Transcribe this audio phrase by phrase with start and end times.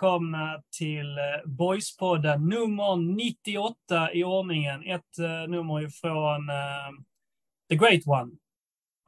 [0.00, 4.82] välkomna till eh, Boyspodden nummer 98 i ordningen.
[4.82, 7.00] Ett uh, nummer ifrån uh,
[7.68, 8.30] The Great One,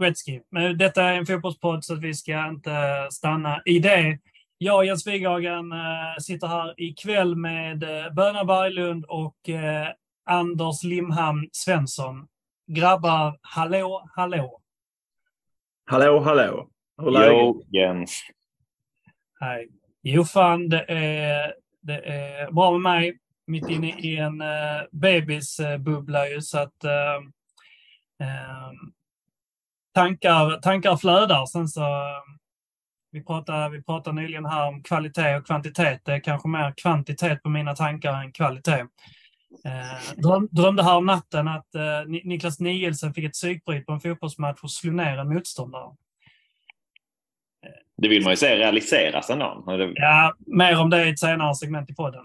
[0.03, 0.41] Gretzky.
[0.51, 4.19] Men detta är en fotbollspodd så att vi ska inte stanna i det.
[4.59, 9.89] Jag och Jens Wighagen uh, sitter här ikväll med uh, Böna Berglund och uh,
[10.25, 12.27] Anders Limhamn Svensson.
[12.67, 14.61] Grabbar, hallå, hallå.
[15.85, 16.69] Hallå, hallå.
[16.99, 17.33] Hur är läget?
[17.33, 18.23] Jo, Jens.
[19.41, 19.69] Hej.
[20.03, 23.19] Jo, fan, det är, det är bra med mig.
[23.47, 27.29] Mitt inne i en uh, bebisbubbla ju, så att uh,
[29.95, 31.47] tankar, tankar flödar.
[31.47, 31.83] Sen så,
[33.11, 36.01] vi, pratade, vi pratade nyligen här om kvalitet och kvantitet.
[36.05, 38.87] Det är kanske mer kvantitet på mina tankar än kvalitet.
[39.65, 44.01] Eh, dröm, drömde här om natten att eh, Niklas Nielsen fick ett psykbryt på en
[44.01, 45.91] fotbollsmatch och slog ner en motståndare.
[48.03, 49.65] Det vill man ju se realiseras ändå.
[49.95, 52.25] Ja, mer om det i ett senare segment i podden.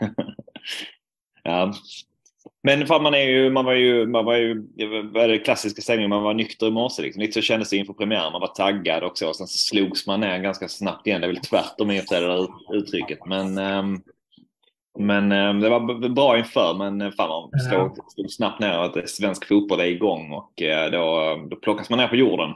[1.42, 1.72] ja.
[2.62, 4.62] Men för man, är ju, man var ju, man var ju,
[5.12, 7.02] vad är det klassiska ställningen, man var nykter i morse.
[7.02, 7.22] Liksom.
[7.22, 9.34] Lite så kändes det inför premiären, man var taggad och så.
[9.34, 11.20] Sen så slogs man ner ganska snabbt igen.
[11.20, 13.18] Det är väl tvärtom i och det där uttrycket.
[13.26, 14.02] Men, um,
[14.98, 19.48] men um, det var bra inför, men fan man slog, slog snabbt ner att svensk
[19.48, 22.54] fotboll är igång och uh, då, då plockas man ner på jorden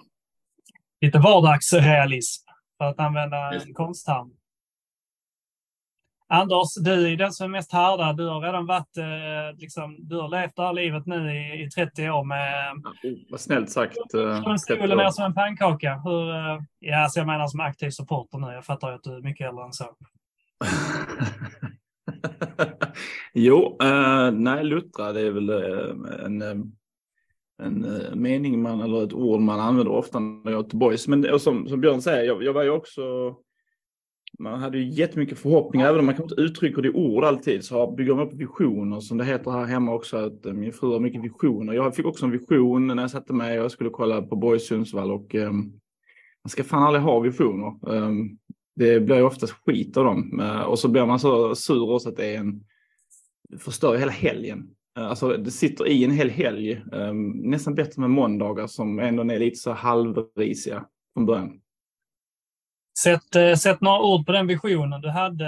[1.00, 2.49] lite vardagsrealism,
[2.80, 4.30] för att använda en konstterm.
[6.28, 8.16] Anders, du är den som är mest härdad.
[8.16, 11.70] Du har redan varit, eh, liksom, du har levt det här livet nu i, i
[11.70, 12.72] 30 år med...
[13.02, 13.96] Ja, vad snällt sagt.
[14.14, 16.00] Eh, Från stolen ner som en pannkaka.
[16.04, 18.46] Hur, eh, ja, alltså jag menar som aktiv supporter nu.
[18.46, 19.84] Jag fattar ju att du är mycket äldre än så.
[23.34, 25.50] jo, eh, nej, luttra det är väl
[26.24, 26.42] en,
[27.66, 31.08] en eh, mening man, eller ett ord man använder ofta när jag är till boys.
[31.08, 33.02] Men som, som Björn säger, jag, jag var ju också
[34.38, 37.64] man hade ju jättemycket förhoppningar, även om man kanske inte uttrycker det i ord alltid,
[37.64, 40.92] så bygger man upp visioner som det heter här hemma också, att eh, min fru
[40.92, 41.72] har mycket visioner.
[41.72, 44.66] Jag fick också en vision när jag satte mig och jag skulle kolla på Boys
[44.66, 45.56] Sundsvall och um,
[46.44, 47.74] man ska fan aldrig ha visioner.
[47.82, 48.38] Um,
[48.76, 52.08] det blir ju oftast skit av dem uh, och så blir man så sur också
[52.08, 52.64] att det är en
[53.58, 54.70] förstör hela helgen.
[55.00, 56.82] Eh, alltså det sitter i en hel helg.
[56.92, 60.84] Um, nästan bättre med måndagar som ändå är lite så halvrisiga
[61.14, 61.60] från början.
[62.98, 65.46] Sätt, uh, sätt några ord på den visionen du hade.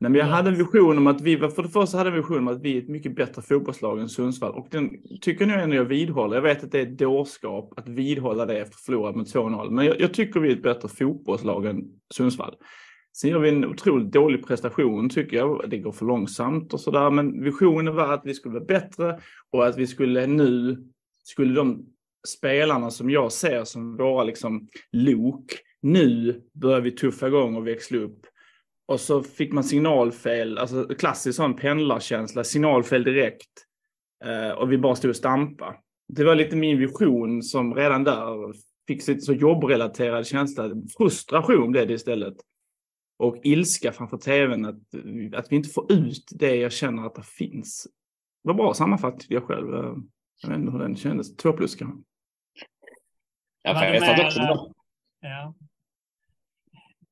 [0.00, 2.38] Nej, men jag hade en vision om att vi, för det första hade en vision
[2.38, 4.52] om att vi är ett mycket bättre fotbollslag än Sundsvall.
[4.52, 4.90] Och den
[5.20, 6.36] tycker jag ändå jag vidhåller.
[6.36, 9.70] Jag vet att det är dårskap att vidhålla det efter förlorat med 2-0.
[9.70, 12.54] Men jag, jag, tycker vi är ett bättre fotbollslag än Sundsvall.
[13.20, 15.70] Sen gör vi en otroligt dålig prestation tycker jag.
[15.70, 17.10] Det går för långsamt och sådär.
[17.10, 19.20] Men visionen var att vi skulle vara bättre
[19.50, 20.78] och att vi skulle nu,
[21.24, 21.86] skulle de
[22.28, 25.44] spelarna som jag ser som våra liksom lok,
[25.82, 28.20] nu börjar vi tuffa igång och växla upp.
[28.86, 33.50] Och så fick man signalfel, alltså klassisk sån pendlarkänsla, signalfel direkt.
[34.24, 35.76] Eh, och vi bara stod och stampa.
[36.08, 38.52] Det var lite min vision som redan där
[38.86, 40.70] fick lite så jobbrelaterad känsla.
[40.98, 42.34] Frustration blev det istället
[43.18, 44.74] och ilska framför tvn att,
[45.34, 47.86] att vi inte får ut det jag känner att det finns.
[48.42, 49.68] Det var bra sammanfattat jag själv.
[50.42, 51.36] Jag vet inte hur den kändes.
[51.36, 52.02] Två plus kanske.
[53.62, 54.58] Ja, jag vet också det.
[55.20, 55.54] Ja.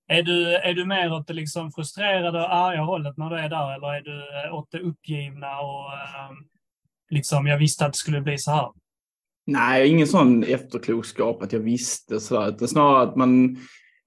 [0.09, 3.49] Är du, är du mer åt det liksom frustrerade och arga hållet när du är
[3.49, 5.91] där eller är du åt det uppgivna och
[7.11, 8.73] liksom jag visste att det skulle bli så här?
[9.47, 13.57] Nej, ingen sån efterklokskap att jag visste sådär, utan snarare att man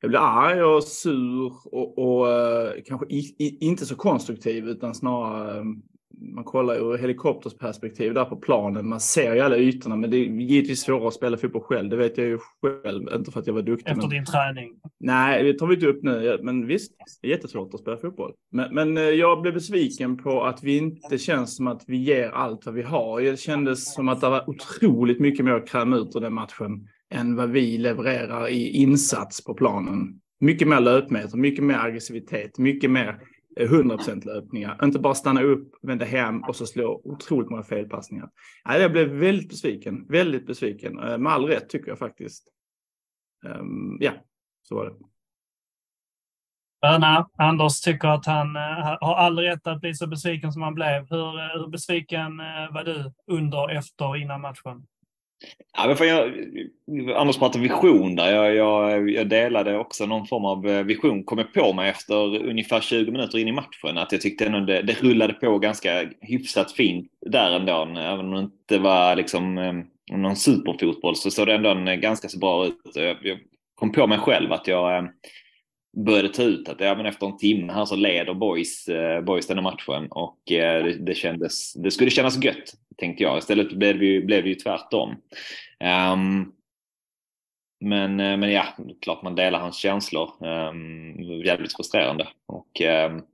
[0.02, 4.96] jag blir arg och sur och, och uh, kanske i, i, inte så konstruktiv utan
[4.96, 5.84] snarare um,
[6.22, 8.90] man kollar ur helikoptersperspektiv där på planen.
[8.90, 11.90] Man ser ju alla ytorna, men det är givetvis svårare att spela fotboll själv.
[11.90, 13.92] Det vet jag ju själv, inte för att jag var duktig.
[13.92, 14.10] Efter men...
[14.10, 14.74] din träning?
[15.00, 16.40] Nej, det tar vi inte upp nu.
[16.44, 16.92] Men visst,
[17.22, 18.34] det är jättesvårt att spela fotboll.
[18.52, 22.30] Men, men eh, jag blev besviken på att vi inte känns som att vi ger
[22.30, 23.22] allt vad vi har.
[23.22, 26.88] Det kändes som att det var otroligt mycket mer att kräma ut ur den matchen
[27.10, 30.22] än vad vi levererar i insats på planen.
[30.40, 33.22] Mycket mer löpmeter, mycket mer aggressivitet, mycket mer
[33.60, 34.80] eh, 100%-löpningar.
[34.84, 38.30] Inte bara stanna upp, vända hem och så slå otroligt många felpassningar.
[38.64, 41.00] Jag blev väldigt besviken, väldigt besviken.
[41.00, 42.48] Eh, med all rätt tycker jag faktiskt.
[43.46, 44.12] Um, ja,
[44.64, 44.96] så var det.
[46.82, 50.76] Anna, Anders tycker att han eh, har all rätt att bli så besviken som han
[50.76, 51.10] blev.
[51.10, 52.38] Hur, hur besviken
[52.72, 54.88] var du under, efter och innan matchen?
[55.78, 56.34] Ja, men för jag,
[57.16, 58.32] Anders pratade vision där.
[58.34, 61.24] Jag, jag, jag, delade också någon form av eh, vision.
[61.24, 64.60] Kom jag på mig efter ungefär 20 minuter in i matchen att jag tyckte ändå
[64.60, 68.00] det, det rullade på ganska hyfsat fint där ändå.
[68.00, 69.74] Även om det inte var liksom eh,
[70.18, 72.82] någon superfotboll så såg det ändå ganska så bra ut.
[72.94, 73.40] Jag, jag
[73.76, 75.04] kom på mig själv att jag eh,
[75.98, 79.48] började ta ut att ja, men efter en timme här så leder Boys, eh, boys
[79.48, 83.38] den matchen och eh, det, det, kändes, det skulle kännas gött tänkte jag.
[83.38, 85.10] Istället blev det ju, blev det ju tvärtom.
[86.14, 86.54] Um,
[87.82, 88.66] men, men ja,
[89.02, 90.30] klart man delar hans känslor.
[90.46, 92.28] Um, jävligt frustrerande.
[92.46, 93.26] Och um,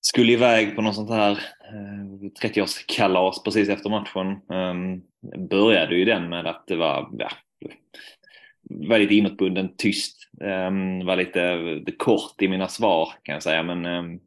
[0.00, 1.32] skulle iväg på något sånt här
[1.74, 4.40] uh, 30-årskalas precis efter matchen.
[4.48, 5.02] Um,
[5.48, 7.28] började ju den med att det var ja,
[8.98, 10.21] lite inåtbunden, tyst.
[10.40, 13.62] Um, var lite, eh, kort i mina svar kan jag säga.
[13.62, 14.20] Men um,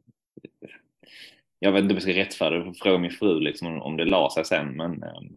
[1.58, 4.30] jag vet inte om jag ska rättfärdiga det, fråga min fru liksom, om det la
[4.30, 4.76] sig sen.
[4.76, 5.36] Men um,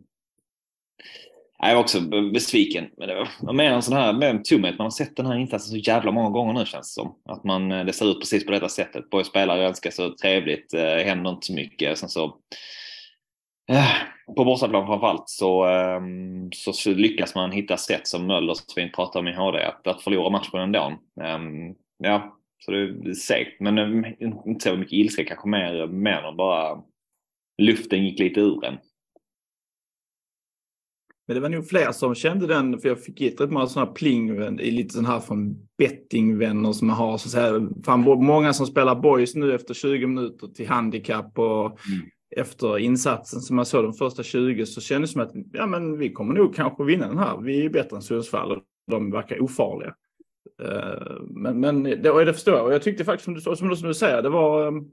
[1.62, 2.01] jag var också
[2.33, 2.89] besviken.
[2.98, 4.77] Men det var mer en sån här med tomhet.
[4.77, 7.15] Man har sett den här insatsen så jävla många gånger nu känns det som.
[7.25, 9.10] Att man, eh, det ser ut precis på detta sättet.
[9.10, 11.98] Borg spelar ganska så trevligt, eh, händer inte så mycket.
[11.98, 12.38] Sen så
[13.72, 13.92] eh,
[14.36, 19.20] på bortaplan framförallt så, um, så lyckas man hitta sätt som Möller så fint pratar
[19.20, 21.00] om i HD att, att förlora matchen ändå.
[21.36, 23.62] Um, ja, så det är segt.
[23.62, 24.06] Men um,
[24.46, 26.84] inte så mycket ilska, kanske mer, mer än bara
[27.62, 28.78] luften gick lite ur en.
[31.28, 33.92] Men det var nog fler som kände den, för jag fick hit rätt många sådana
[33.92, 37.18] pling i lite sån här från bettingvänner som man har.
[37.18, 42.10] Så säga, fan, många som spelar boys nu efter 20 minuter till handikapp och mm
[42.39, 45.97] efter insatsen som man såg de första 20 så kändes det som att ja, men
[45.97, 47.38] vi kommer nog kanske vinna den här.
[47.38, 49.95] Vi är bättre än Sundsvall och de verkar ofarliga.
[50.62, 52.65] Eh, men, men det, det förstår jag.
[52.65, 54.86] Och jag tyckte faktiskt som du, som du, som du säger, det var ehm,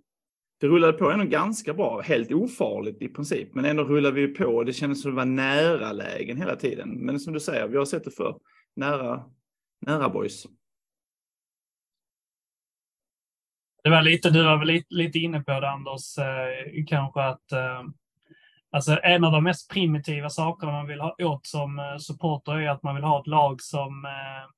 [0.61, 3.55] det rullade på ändå ganska bra, helt ofarligt i princip.
[3.55, 6.91] Men ändå rullade vi på och det kändes som det var nära lägen hela tiden.
[6.91, 8.39] Men som du säger, vi har sett det för
[8.77, 9.25] nära,
[9.87, 10.47] nära boys.
[13.87, 17.53] Det var lite, du var väl lite, lite inne på det Anders, eh, kanske att
[17.53, 17.83] eh,
[18.73, 22.69] alltså en av de mest primitiva sakerna man vill ha åt som eh, supporter är
[22.69, 24.51] att man vill ha ett lag som, eh,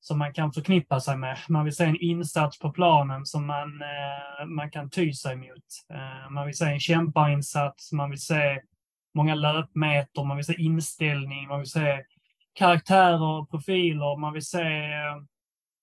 [0.00, 1.38] som man kan förknippa sig med.
[1.48, 5.64] Man vill se en insats på planen som man, eh, man kan ty sig mot.
[5.94, 8.60] Eh, man vill se en kämparinsats, man vill se
[9.14, 12.04] många löpmeter, man vill se inställning, man vill se
[12.54, 14.62] karaktärer och profiler, man vill se
[14.92, 15.16] eh,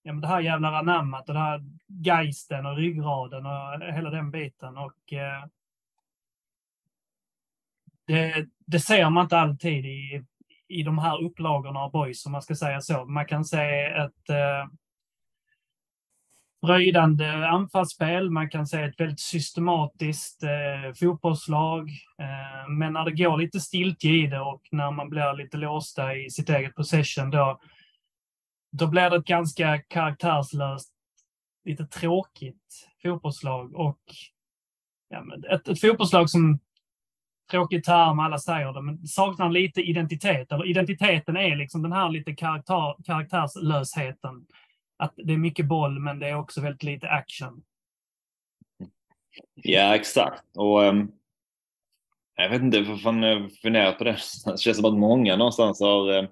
[0.03, 4.31] ja, men det här jävlar anammat och det här geisten och ryggraden och hela den
[4.31, 4.77] biten.
[4.77, 5.45] Och, eh,
[8.07, 10.24] det, det ser man inte alltid i,
[10.68, 13.06] i de här upplagorna av boys, om man ska säga så.
[13.06, 14.68] Man kan se ett eh,
[16.65, 21.89] fröjdande anfallsspel, man kan se ett väldigt systematiskt eh, fotbollslag.
[22.19, 26.15] Eh, men när det går lite stiltje i det och när man blir lite låsta
[26.15, 27.59] i sitt eget possession, då,
[28.72, 30.94] då blir det ett ganska karaktärslöst,
[31.66, 34.00] lite tråkigt fotbollslag och
[35.10, 36.60] ja, ett, ett fotbollslag som
[37.52, 40.51] tråkig term, alla säger det, men saknar lite identitet.
[40.51, 44.46] Eller identiteten är liksom den här lite karaktär, karaktärslösheten.
[44.98, 47.63] Att det är mycket boll, men det är också väldigt lite action.
[49.54, 50.58] Ja, exakt.
[50.58, 51.12] Och um,
[52.36, 54.12] jag vet inte, varför man eh, funderat på det.
[54.46, 56.28] Det känns som att många någonstans har um,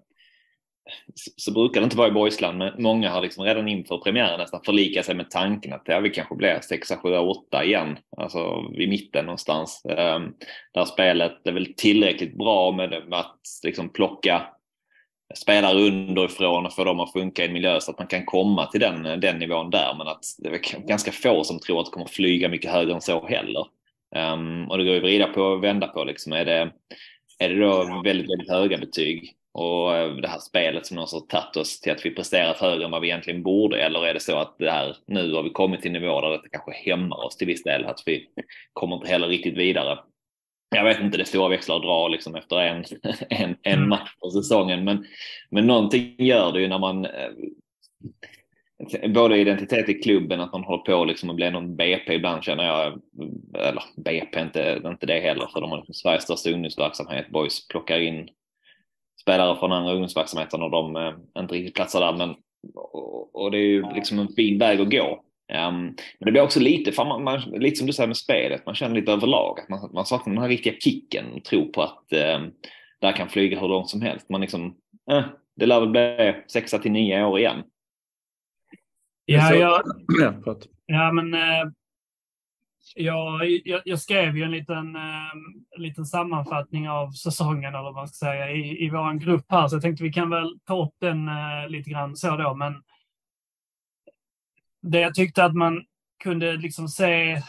[1.35, 4.61] så brukar det inte vara i Boysland, men många har liksom redan inför premiären nästan
[4.65, 8.87] förlikat sig med tanken att ja, vi kanske blir 6, 7, 8 igen, alltså i
[8.87, 9.81] mitten någonstans.
[9.85, 10.33] Um,
[10.73, 14.47] där spelet är väl tillräckligt bra med att liksom plocka
[15.35, 18.65] spelare underifrån och få dem att funka i en miljö så att man kan komma
[18.65, 19.95] till den, den nivån där.
[19.97, 23.01] Men att det är ganska få som tror att det kommer flyga mycket högre än
[23.01, 23.65] så heller.
[24.15, 26.03] Um, och det går ju att vrida på och vända på.
[26.03, 26.33] Liksom.
[26.33, 26.71] Är, det,
[27.39, 31.41] är det då väldigt, väldigt höga betyg och eh, det här spelet som någonstans har
[31.41, 33.81] tagit oss till att vi presterat högre än vad vi egentligen borde?
[33.81, 36.49] Eller är det så att det här, nu har vi kommit till nivå där det
[36.51, 38.27] kanske hämmar oss till viss del, att vi
[38.73, 39.99] kommer inte heller riktigt vidare?
[40.75, 42.85] Jag vet inte, det är stora växlar att dra liksom efter en,
[43.29, 43.89] en, en mm.
[43.89, 45.05] match på säsongen, men,
[45.51, 47.29] men någonting gör det ju när man eh,
[49.09, 52.63] både identitet i klubben, att man håller på liksom att bli någon BP ibland känner
[52.63, 53.01] jag,
[53.55, 57.99] eller BP inte, inte det heller, för de har liksom Sveriges största ungdomsverksamhet, Boys plockar
[57.99, 58.29] in
[59.29, 62.17] spelare från andra ungdomsverksamheten och de eh, inte riktigt platsar där.
[62.17, 62.35] Men,
[62.75, 65.23] och, och, det är ju liksom en fin väg att gå.
[65.53, 65.81] Um,
[66.19, 68.75] men det blir också lite, för man, man, lite som du säger med spelet, man
[68.75, 72.03] känner lite överlag att man, man saknar den här riktiga kicken, tro på att
[72.99, 74.29] det här kan flyga hur långt som helst.
[74.29, 74.75] Man liksom,
[75.11, 77.63] eh, det lär väl bli sexa till nio år igen.
[79.25, 79.83] Ja, ja,
[80.85, 81.71] ja men eh,
[82.95, 85.33] Ja, jag, jag, skrev ju en liten, eh,
[85.77, 89.75] liten sammanfattning av säsongen, eller vad man ska säga, i, i vår grupp här, så
[89.75, 92.83] jag tänkte vi kan väl ta upp den eh, lite grann så då, men
[94.81, 95.85] det jag tyckte att man
[96.23, 97.41] kunde liksom se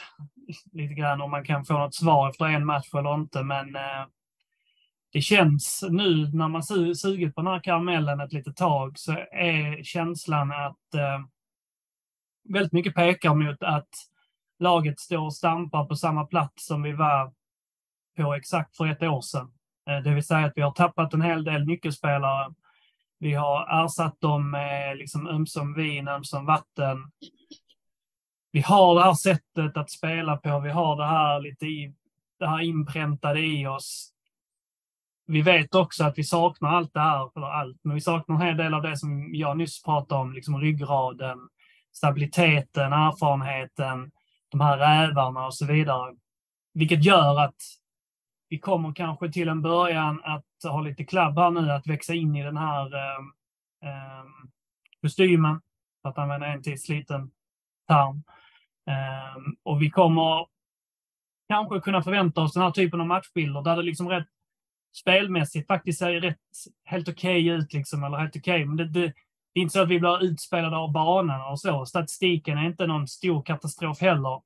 [0.73, 4.07] lite grann om man kan få något svar efter en match eller inte, men eh,
[5.13, 9.13] det känns nu när man su sugit på den här karamellen ett litet tag så
[9.33, 11.21] är känslan att eh,
[12.49, 13.89] väldigt mycket pekar mot att
[14.61, 17.33] laget står och stampar på samma plats som vi var
[18.17, 19.53] på exakt för ett år sedan.
[19.91, 22.55] Eh, det vill säga att vi har tappat en hel del nyckelspelare.
[23.19, 27.11] Vi har ersatt dem med liksom ömsom vin, ömsom vatten.
[28.53, 30.61] Vi har det här sättet att spela på.
[30.61, 31.95] Vi har det här lite i,
[32.39, 34.13] det här inpräntade i oss.
[35.27, 38.43] Vi vet också att vi saknar allt det här, eller allt, men vi saknar en
[38.43, 41.39] hel del av det som jag nyss pratade om, liksom ryggraden,
[41.93, 44.11] stabiliteten, erfarenheten,
[44.51, 46.15] de här rävarna och så vidare.
[46.75, 47.57] Vilket gör att
[48.49, 52.37] vi kommer kanske till en början att ha lite klabb här nu, att växa in
[52.37, 53.19] i den här eh,
[53.85, 54.25] eh,
[55.03, 55.61] kostymen,
[56.03, 57.31] för att använda en till sliten
[57.89, 58.23] term.
[58.87, 60.47] Eh, och vi kommer
[61.49, 64.29] kanske kunna förvänta oss den här typen av matchbilder där det liksom rätt
[65.01, 66.39] spelmässigt faktiskt ser rätt
[66.85, 68.65] helt okej okay ut, liksom, eller helt okej, okay.
[68.65, 69.13] men det, det,
[69.53, 71.87] det är inte så att vi blir utspelade av banan och så.
[71.87, 74.43] Statistiken är inte någon stor katastrof heller.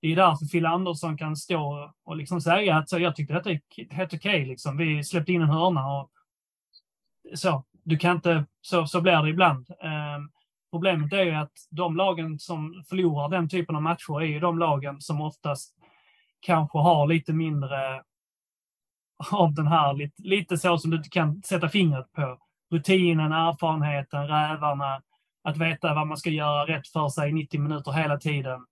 [0.00, 3.50] Det är därför Phil Andersson kan stå och liksom säga att så, jag tyckte detta
[3.50, 3.60] är
[3.94, 4.34] helt okej.
[4.34, 4.76] Okay, liksom.
[4.76, 6.10] Vi släppte in en hörna och
[7.34, 7.64] så.
[7.84, 9.70] Du kan inte, så, så blir det ibland.
[9.70, 10.30] Um,
[10.70, 14.58] problemet är ju att de lagen som förlorar den typen av matcher är ju de
[14.58, 15.74] lagen som oftast
[16.40, 18.02] kanske har lite mindre
[19.32, 22.38] av den här, lite, lite så som du inte kan sätta fingret på
[22.72, 25.02] rutinen, erfarenheten, rävarna,
[25.44, 28.66] att veta vad man ska göra rätt för sig i 90 minuter hela tiden.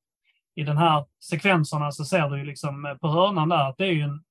[0.54, 3.84] I den här sekvenserna så ser du ju liksom eh, på hörnan där att det
[3.84, 4.24] är ju en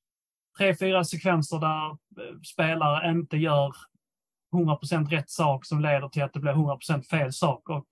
[0.57, 3.73] tre, fyra sekvenser där eh, spelare inte gör
[4.53, 7.87] 100% rätt sak som leder till att det blir 100% fel sak och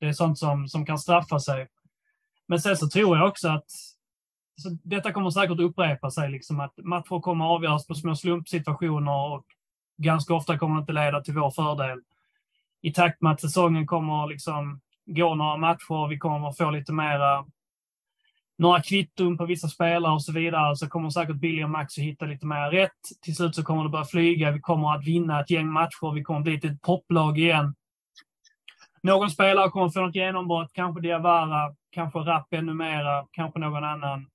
[0.00, 1.68] det är sånt som, som kan straffa sig.
[2.48, 3.70] Men sen så tror jag också att
[4.56, 9.44] så detta kommer säkert upprepa sig, liksom att matcher kommer avgöras på små slumpsituationer och
[10.02, 11.98] ganska ofta kommer det inte leda till vår fördel.
[12.82, 17.44] I takt med att säsongen kommer liksom gå några matcher, vi kommer få lite mera
[18.58, 22.04] några kvitton på vissa spelare och så vidare, så kommer säkert Billy och Max att
[22.04, 23.00] hitta lite mer rätt.
[23.22, 26.22] Till slut så kommer det börja flyga, vi kommer att vinna ett gäng matcher, vi
[26.22, 27.74] kommer att bli ett poplag igen.
[29.02, 34.26] Någon spelare kommer få något genombrott, kanske Diawara, kanske Rapp ännu mera, kanske någon annan.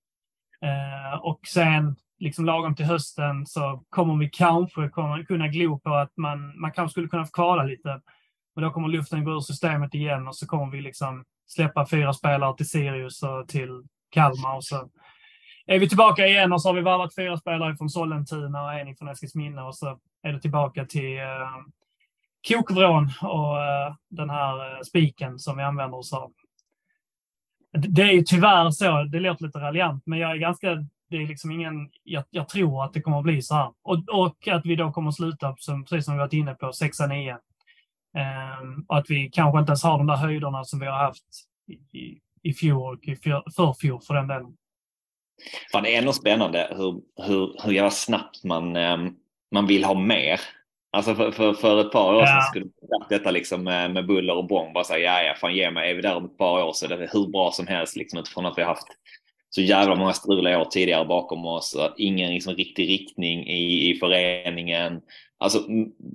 [0.62, 4.90] Eh, och sen liksom lagom till hösten så kommer vi kanske
[5.28, 8.02] kunna glo på att man, man kanske skulle kunna få kvala lite.
[8.56, 12.14] Men då kommer luften gå ur systemet igen och så kommer vi liksom släppa fyra
[12.14, 14.90] spelare till Sirius och till Kalmar och så
[15.66, 18.96] är vi tillbaka igen och så har vi varvat fyra spelare från Sollentuna och en
[18.96, 21.52] från Eskilsminne och så är det tillbaka till eh,
[22.48, 26.32] kokvrån och eh, den här eh, spiken som vi använder oss av.
[27.72, 31.28] Det är ju tyvärr så, det låter lite raljant, men jag är ganska det är
[31.28, 33.72] liksom ingen, jag, jag, tror att det kommer att bli så här.
[33.82, 36.66] Och, och att vi då kommer att sluta, som, precis som vi varit inne på,
[36.66, 37.38] 6-9.
[38.62, 41.24] Um, och att vi kanske inte ens har de där höjderna som vi har haft
[41.94, 43.16] i, i, fjol och i
[43.56, 44.58] förfjol för den delen.
[45.72, 49.16] Fan, det är ändå spännande hur, hur, hur jävla snabbt man, um,
[49.52, 50.40] man vill ha mer.
[50.92, 54.36] Alltså för, för, för ett par år sedan skulle man detta liksom med, med buller
[54.36, 54.74] och bång.
[54.74, 56.86] Bara säga, ja, ja, fan ge mig, är vi där om ett par år så
[56.86, 58.88] är det hur bra som helst liksom utifrån att vi har haft
[59.58, 61.78] så jävla många struliga år tidigare bakom oss.
[61.98, 65.02] Ingen liksom riktig riktning i, i föreningen.
[65.40, 65.60] Alltså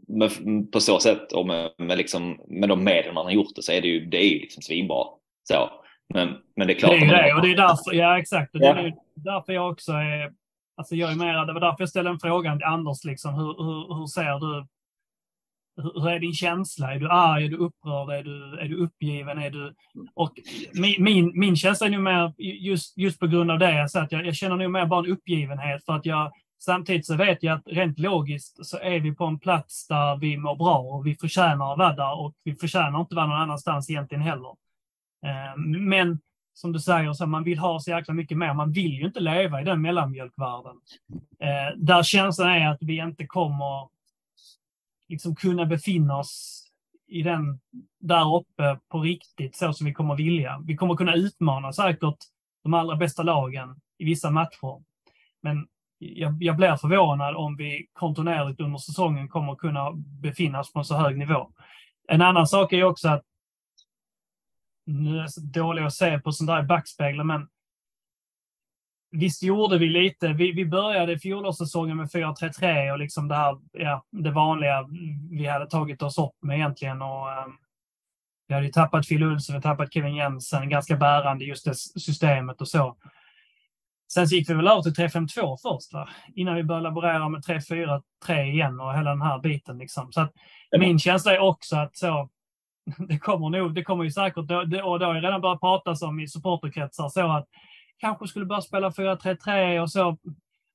[0.08, 0.30] med,
[0.72, 3.72] på så sätt och med, med, liksom, med de medel man har gjort det så
[3.72, 5.04] är det ju, det är ju liksom svinbra.
[5.48, 5.70] Så.
[6.14, 6.90] Men, men det är klart.
[6.90, 8.54] Det är det och det är därför, ja exakt.
[8.54, 10.32] Och det är därför jag också är,
[10.76, 13.64] alltså jag är mer, det var därför jag ställde en fråga till Anders liksom, hur,
[13.64, 14.66] hur, hur ser du
[15.76, 16.94] hur är din känsla?
[16.94, 17.44] Är du arg?
[17.44, 18.10] Är du upprörd?
[18.10, 19.38] Är du, är du uppgiven?
[19.38, 19.74] Är du...
[20.14, 20.32] Och
[20.74, 24.12] min, min, min känsla är nog mer, just, just på grund av det, så att
[24.12, 26.32] jag, jag känner nog mer bara en uppgivenhet för att jag
[26.64, 30.36] samtidigt så vet jag att rent logiskt så är vi på en plats där vi
[30.36, 33.40] mår bra och vi förtjänar att vara där och vi förtjänar inte att vara någon
[33.40, 34.50] annanstans egentligen heller.
[35.26, 36.18] Eh, men
[36.54, 38.54] som du säger, så man vill ha så jäkla mycket mer.
[38.54, 40.76] Man vill ju inte leva i den mellanmjölkvärlden.
[41.40, 43.91] Eh, där känslan är att vi inte kommer
[45.12, 46.64] liksom kunna befinna oss
[47.06, 47.60] i den
[48.00, 50.62] där uppe på riktigt så som vi kommer vilja.
[50.66, 52.18] Vi kommer kunna utmana säkert
[52.62, 54.82] de allra bästa lagen i vissa matcher.
[55.42, 55.66] Men
[55.98, 60.84] jag, jag blir förvånad om vi kontinuerligt under säsongen kommer kunna befinna oss på en
[60.84, 61.52] så hög nivå.
[62.08, 63.22] En annan sak är också att,
[64.86, 67.48] nu är jag dålig att se på sånt där i backspegeln, men
[69.12, 70.28] visst gjorde vi lite.
[70.28, 74.88] Vi, vi började fjolårssäsongen med 4-3-3 och liksom det här, ja, det vanliga
[75.30, 77.02] vi hade tagit oss upp med egentligen.
[77.02, 77.56] Och, um,
[78.48, 82.60] vi hade ju tappat Phil Olsson, vi tappat Kevin Jensen, ganska bärande just det systemet
[82.60, 82.96] och så.
[84.12, 86.08] Sen så gick vi väl över till 3-5-2 först, va?
[86.34, 88.02] innan vi började laborera med 3-4-3
[88.42, 89.78] igen och hela den här biten.
[89.78, 90.12] Liksom.
[90.12, 90.32] Så att
[90.78, 92.28] min känsla är också att så,
[93.08, 96.20] det kommer nog, det kommer ju säkert, och det har ju redan börjat pratas om
[96.20, 97.48] i supporterkretsar, så att
[98.02, 100.18] kanske skulle börja spela 4-3-3 och så.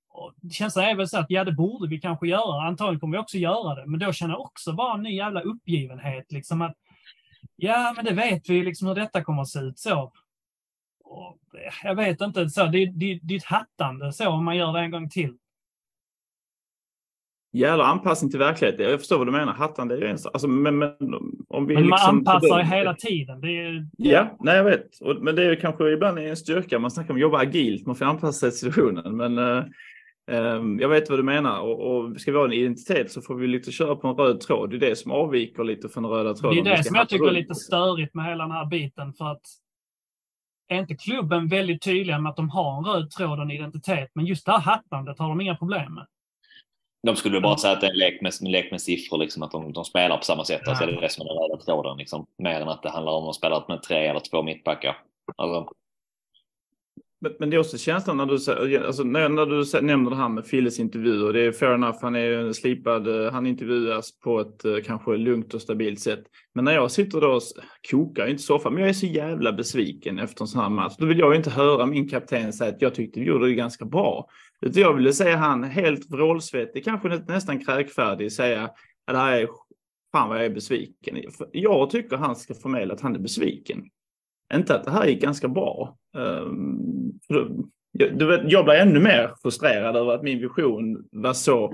[0.09, 2.67] Och känslan är väl så att ja, det borde vi kanske göra.
[2.67, 5.41] Antagligen kommer vi också göra det, men då känner jag också bara en ny jävla
[5.41, 6.31] uppgivenhet.
[6.31, 6.75] Liksom att,
[7.55, 9.79] ja, men det vet vi liksom hur detta kommer att se ut.
[9.79, 10.11] så.
[11.03, 11.39] Och
[11.83, 14.79] jag vet inte, så, det, det, det är ett hattande så om man gör det
[14.79, 15.37] en gång till.
[17.53, 18.85] Jävla anpassning till verkligheten.
[18.85, 19.53] Jag förstår vad du menar.
[19.53, 20.91] Hattande är ju en alltså, men, men,
[21.47, 23.41] om vi men man liksom anpassar ju hela tiden.
[23.41, 25.01] Det är, Ja, nej jag vet.
[25.01, 26.79] Och, men det är ju kanske ibland en styrka.
[26.79, 27.85] Man snackar om att jobba agilt.
[27.85, 29.17] Man får anpassa sig till situationen.
[29.17, 29.63] Men uh,
[30.31, 31.59] um, jag vet vad du menar.
[31.59, 34.41] Och, och ska vi ha en identitet så får vi lite köra på en röd
[34.41, 34.69] tråd.
[34.69, 36.63] Det är det som avviker lite från den röda tråden.
[36.63, 39.13] Det är det som jag tycker är lite störigt med hela den här biten.
[39.13, 39.41] För att
[40.67, 44.09] är inte klubben väldigt tydliga med att de har en röd tråd och en identitet,
[44.13, 46.05] men just det här hattandet har de inga problem med.
[47.07, 49.43] De skulle bara säga att det är en lek med, en lek med siffror, liksom,
[49.43, 50.61] att de, de spelar på samma sätt.
[50.65, 50.71] Ja.
[50.71, 53.11] Alltså, det är det som är den röda tråden, liksom, mer än att det handlar
[53.11, 54.97] om att spela med tre eller två mittbackar.
[55.35, 55.73] Alltså.
[57.21, 60.29] Men, men, det är också känslan när du, alltså, när, när du nämner det här
[60.29, 61.33] med Filles intervjuer.
[61.33, 65.53] Det är fair enough, han är slipad, eh, han intervjuas på ett eh, kanske lugnt
[65.53, 66.23] och stabilt sätt.
[66.55, 67.41] Men när jag sitter då och
[67.91, 70.93] kokar, inte så ofta, men jag är så jävla besviken efter en sån här match.
[70.97, 73.85] Då vill jag inte höra min kapten säga att jag tyckte vi gjorde det ganska
[73.85, 74.27] bra.
[74.61, 78.75] Utan jag ville säga han helt vrålsvettig, kanske nästan kräkfärdig, säga att
[79.07, 79.47] det här är
[80.11, 81.23] fan vad jag är besviken.
[81.51, 83.83] Jag tycker han ska förmedla att han är besviken.
[84.53, 85.97] Inte att det här gick ganska bra.
[86.17, 87.19] Ehm,
[87.93, 91.73] du vet, jag blev ännu mer frustrerad över att min vision var så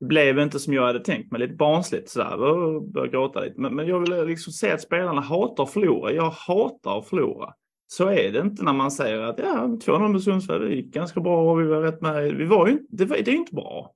[0.00, 2.36] det blev inte som jag hade tänkt mig, lite barnsligt sådär.
[2.80, 3.60] Började gråta lite.
[3.60, 6.12] Men, men jag vill liksom se att spelarna hatar att förlora.
[6.12, 7.54] Jag hatar att förlora.
[7.90, 11.20] Så är det inte när man säger att ja, 2-0 med Sundsvall, det gick ganska
[11.20, 12.34] bra och vi var rätt med.
[12.34, 13.92] Vi var ju, det, var, det är inte bra.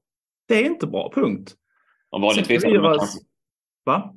[0.48, 1.55] Det är inte bra, punkt.
[2.11, 3.18] Och vanligtvis hade man kanske...
[3.85, 4.14] Va?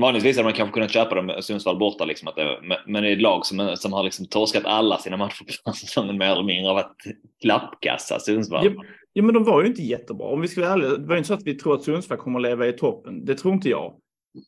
[0.00, 3.12] Vanligtvis hade man kanske kunnat köpa dem Sundsvall borta, liksom, att det, men det är
[3.12, 6.70] ett lag som, som har liksom torskat alla sina matcher på säsongen mer eller mindre
[6.70, 6.96] av att
[7.42, 8.64] klappkassa Sundsvall.
[8.64, 10.26] Ja, ja, men de var ju inte jättebra.
[10.26, 12.18] Om vi ska vara ärliga, det var ju inte så att vi tror att Sundsvall
[12.18, 13.24] kommer att leva i toppen.
[13.24, 13.94] Det tror inte jag.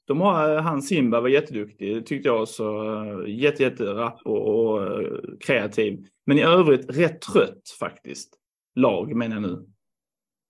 [0.07, 2.65] De har, eh, han Simba var jätteduktig, tyckte jag också.
[2.65, 6.07] Eh, jätte, jätterapp och, och eh, kreativ.
[6.27, 8.35] Men i övrigt rätt trött faktiskt.
[8.75, 9.67] Lag menar jag nu.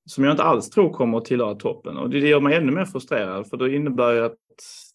[0.07, 1.97] Som jag inte alls tror kommer att tillhöra toppen.
[1.97, 4.39] Och det gör mig ännu mer frustrerad för då innebär ju att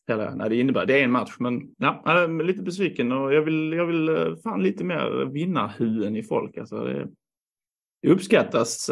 [0.09, 3.33] eller, nej, det innebär, det är en match, men ja, jag är lite besviken och
[3.33, 6.57] jag vill, jag vill fan lite mer vinna huen i folk.
[6.57, 7.07] Alltså, det,
[8.01, 8.89] det uppskattas.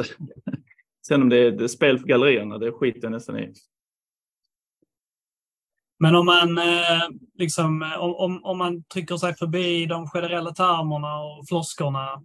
[1.07, 3.53] Sen om det är, det är spel för gallerierna, det skiter jag nästan i.
[5.99, 11.19] Men om man, eh, liksom, eh, om, om man trycker sig förbi de generella termerna
[11.19, 12.23] och floskorna,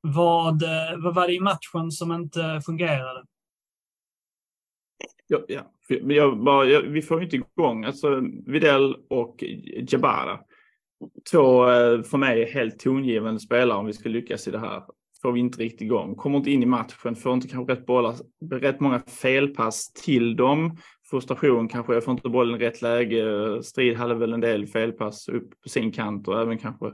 [0.00, 3.24] vad, eh, vad var det i matchen som inte fungerade?
[5.26, 5.62] Ja, ja.
[5.88, 9.44] Jag bara, jag, vi får inte igång alltså Videll och
[9.88, 10.40] Jabara.
[11.30, 14.82] Två eh, för mig helt tongivande spelare om vi ska lyckas i det här.
[15.22, 16.14] Får vi inte riktigt igång.
[16.14, 18.16] Kommer inte in i matchen, får inte kanske rätt bollar,
[18.50, 20.76] rätt många felpass till dem
[21.12, 21.94] frustration kanske.
[21.94, 23.24] Jag får inte bollen i rätt läge.
[23.62, 26.92] Strid hade väl en del felpass upp på sin kant och även kanske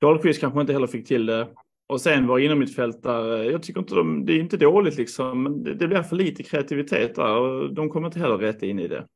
[0.00, 1.48] Dahlqvist kanske inte heller fick till det.
[1.88, 4.96] Och sen var inom mitt fält där, jag tycker inte de, det är inte dåligt
[4.96, 8.62] liksom, men det, det blir för lite kreativitet där och de kommer inte heller rätt
[8.62, 9.06] in i det.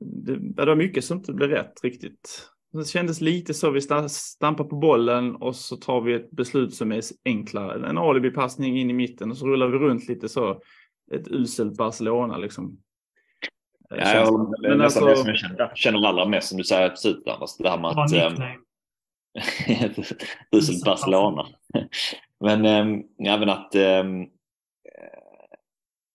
[0.00, 2.48] Det, det var mycket som inte blev rätt riktigt.
[2.72, 6.92] Det kändes lite så, vi stampar på bollen och så tar vi ett beslut som
[6.92, 7.88] är enklare.
[7.88, 10.60] En alibi-passning in i mitten och så rullar vi runt lite så
[11.14, 12.78] ett uselt Barcelona liksom.
[13.90, 14.56] Ja, jag håller med.
[14.62, 16.96] Det är nästan alltså, det som jag känner, känner allra mest som du säger på
[16.96, 17.28] slutet.
[17.28, 18.12] Alltså det här med att...
[18.12, 18.44] Um,
[20.58, 21.46] uselt Barcelona.
[22.40, 24.26] men äm, även att, äm,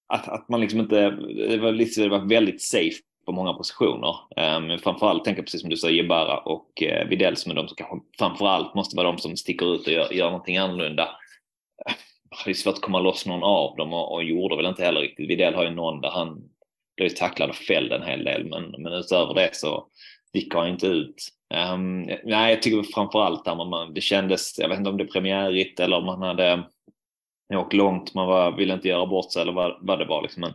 [0.08, 1.10] att, att man liksom inte...
[1.50, 4.16] Det var, lite, det var väldigt safe på många positioner.
[4.38, 7.68] Um, framförallt tänker jag precis som du säger, Jebara och uh, Videll som är de
[7.68, 11.10] som kanske framförallt måste vara de som sticker ut och gör, gör någonting annorlunda
[12.46, 15.30] är svårt att komma loss någon av dem och, och gjorde väl inte heller riktigt.
[15.30, 16.42] Videll har ju någon där han
[16.96, 19.88] blev tacklad och fälld en hel del men, men utöver det så
[20.34, 21.16] gick han inte ut.
[21.74, 25.08] Um, nej, jag tycker framförallt där man, det kändes, jag vet inte om det är
[25.08, 26.64] premiärigt eller om man hade
[27.54, 30.42] åkt långt, man var, ville inte göra bort sig eller vad, vad det var liksom.
[30.42, 30.52] Men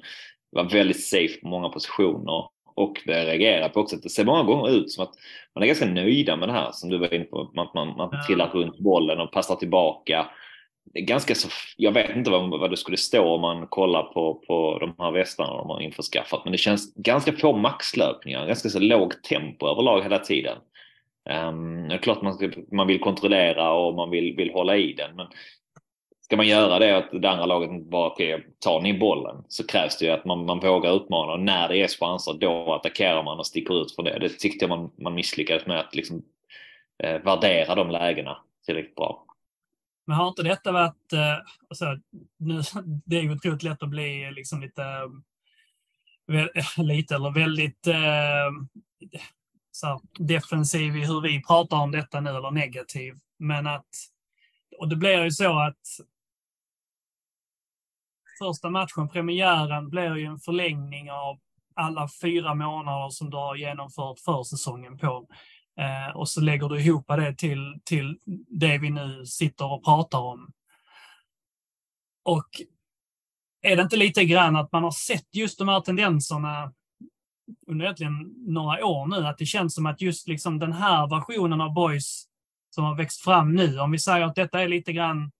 [0.52, 2.44] det var väldigt safe på många positioner
[2.78, 5.14] och det reagerar på också att det ser många gånger ut som att
[5.54, 7.50] man är ganska nöjda med det här som du var inne på.
[7.54, 8.24] Man, man, man ja.
[8.26, 10.26] trillar runt bollen och passar tillbaka.
[10.92, 14.02] Det är ganska så, jag vet inte vad, vad det skulle stå om man kollar
[14.02, 18.68] på, på de här västarna de har införskaffat, men det känns ganska få maxlöpningar, ganska
[18.68, 20.58] så lågt tempo överlag hela tiden.
[21.48, 24.92] Um, det är klart man, ska, man vill kontrollera och man vill, vill hålla i
[24.92, 25.26] den, men
[26.28, 29.98] ska man göra det att det andra laget bara, okay, tar ni bollen så krävs
[29.98, 33.38] det ju att man, man vågar utmana och när det är chanser då attackerar man
[33.38, 34.18] och sticker ut från det.
[34.18, 36.22] Det tyckte jag man, man misslyckades med att liksom,
[37.02, 39.24] eh, värdera de lägena tillräckligt bra.
[40.08, 41.98] Men har inte detta varit, eh, alltså,
[42.36, 44.82] nu, det är ju otroligt lätt att bli liksom lite,
[46.32, 48.50] eh, lite eller väldigt eh,
[49.70, 53.14] så defensiv i hur vi pratar om detta nu eller negativ.
[53.38, 53.88] Men att,
[54.78, 55.86] och det blir ju så att
[58.38, 61.38] första matchen, premiären, blir ju en förlängning av
[61.74, 65.28] alla fyra månader som du har genomfört försäsongen på.
[65.78, 70.18] Eh, och så lägger du ihop det till, till det vi nu sitter och pratar
[70.18, 70.52] om.
[72.24, 72.48] Och
[73.62, 76.72] är det inte lite grann att man har sett just de här tendenserna
[77.66, 81.60] under egentligen några år nu, att det känns som att just liksom den här versionen
[81.60, 82.24] av Boys
[82.70, 85.30] som har växt fram nu, om vi säger att detta är lite grann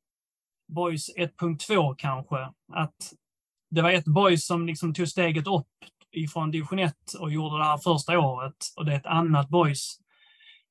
[0.68, 2.36] Boys 1.2 kanske,
[2.72, 3.12] att
[3.70, 5.66] det var ett Boys som liksom tog steget upp
[6.12, 9.98] ifrån division 1 och gjorde det här första året och det är ett annat Boys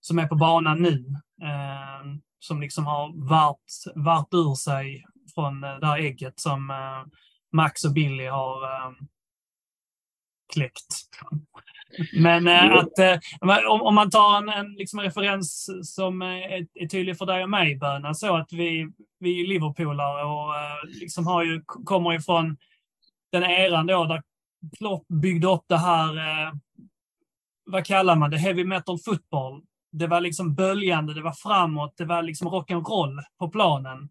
[0.08, 1.06] som är på banan nu,
[1.42, 2.06] eh,
[2.40, 7.12] som liksom har varit, varit ur sig från eh, det här ägget som eh,
[7.52, 8.92] Max och Billy har eh,
[10.54, 11.10] kläckt.
[12.14, 13.20] Men eh, att eh,
[13.70, 17.50] om, om, man tar en, en liksom referens som är, är tydlig för dig och
[17.50, 18.88] mig, Böna, så att vi,
[19.20, 20.54] vi är Liverpoolare och
[20.88, 22.58] liksom har ju, kommer ifrån
[23.32, 24.22] den eran då där
[24.78, 26.16] Klopp byggde upp det här,
[27.66, 29.62] vad kallar man det, heavy metal football.
[29.98, 34.10] Det var liksom böljande, det var framåt, det var liksom rock'n'roll på planen.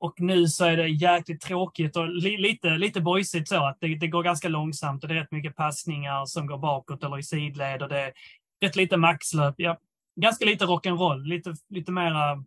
[0.00, 3.94] Och nu så är det jäkligt tråkigt och li lite, lite boysigt så att det,
[3.94, 7.22] det, går ganska långsamt och det är rätt mycket passningar som går bakåt eller i
[7.22, 8.12] sidled och det är
[8.60, 9.54] rätt lite maxlöp.
[9.58, 9.78] Ja,
[10.20, 12.44] ganska lite rock'n'roll, lite, lite mera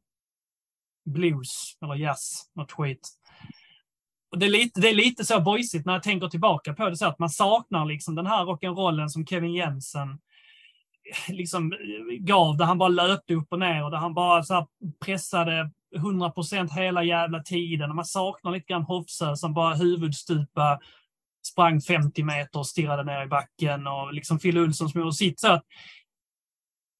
[1.05, 3.09] blues eller jazz, något skit.
[4.31, 6.97] Och det, är lite, det är lite så boysigt när jag tänker tillbaka på det,
[6.97, 10.19] så att man saknar liksom den här rock'n'rollen som Kevin Jensen
[11.29, 11.73] liksom
[12.19, 14.67] gav, där han bara löpte upp och ner och där han bara så
[15.05, 17.89] pressade 100 procent hela jävla tiden.
[17.89, 20.79] Och man saknar lite grann Hofsö som bara huvudstupa,
[21.47, 25.39] sprang 50 meter och stirrade ner i backen och liksom Phil Olsson som gjorde sitt.
[25.39, 25.63] Så att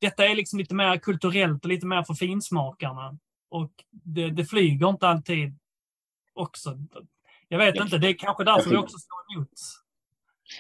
[0.02, 3.18] detta är liksom lite mer kulturellt och lite mer för finsmakarna.
[3.50, 5.58] Och det, det flyger inte alltid
[6.34, 6.78] också.
[7.48, 9.50] Jag vet inte, det är kanske därför vi också står emot.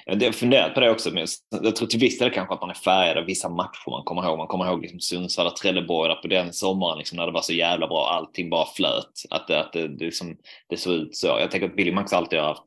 [0.05, 2.69] Jag har funderat på det också, men jag tror till viss del kanske att man
[2.69, 4.37] är färgad av vissa matcher man kommer ihåg.
[4.37, 7.53] Man kommer ihåg liksom Sundsvall och Trelleborg på den sommaren liksom, när det var så
[7.53, 9.11] jävla bra, allting bara flöt.
[9.29, 10.37] Att, det, att det, det, liksom,
[10.69, 11.27] det såg ut så.
[11.27, 12.63] Jag tänker att Billy Max alltid har haft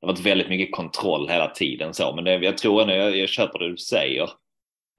[0.00, 3.16] det har varit väldigt mycket kontroll hela tiden så, men det, jag tror ändå jag,
[3.16, 4.30] jag köper det du säger.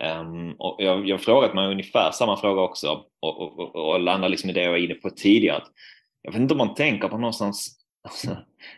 [0.04, 4.00] Um, och jag, jag har frågat mig ungefär samma fråga också och, och, och, och
[4.00, 5.64] landar liksom i det jag var inne på tidigare.
[6.22, 7.79] Jag vet inte om man tänker på någonstans
[8.10, 8.28] Alltså,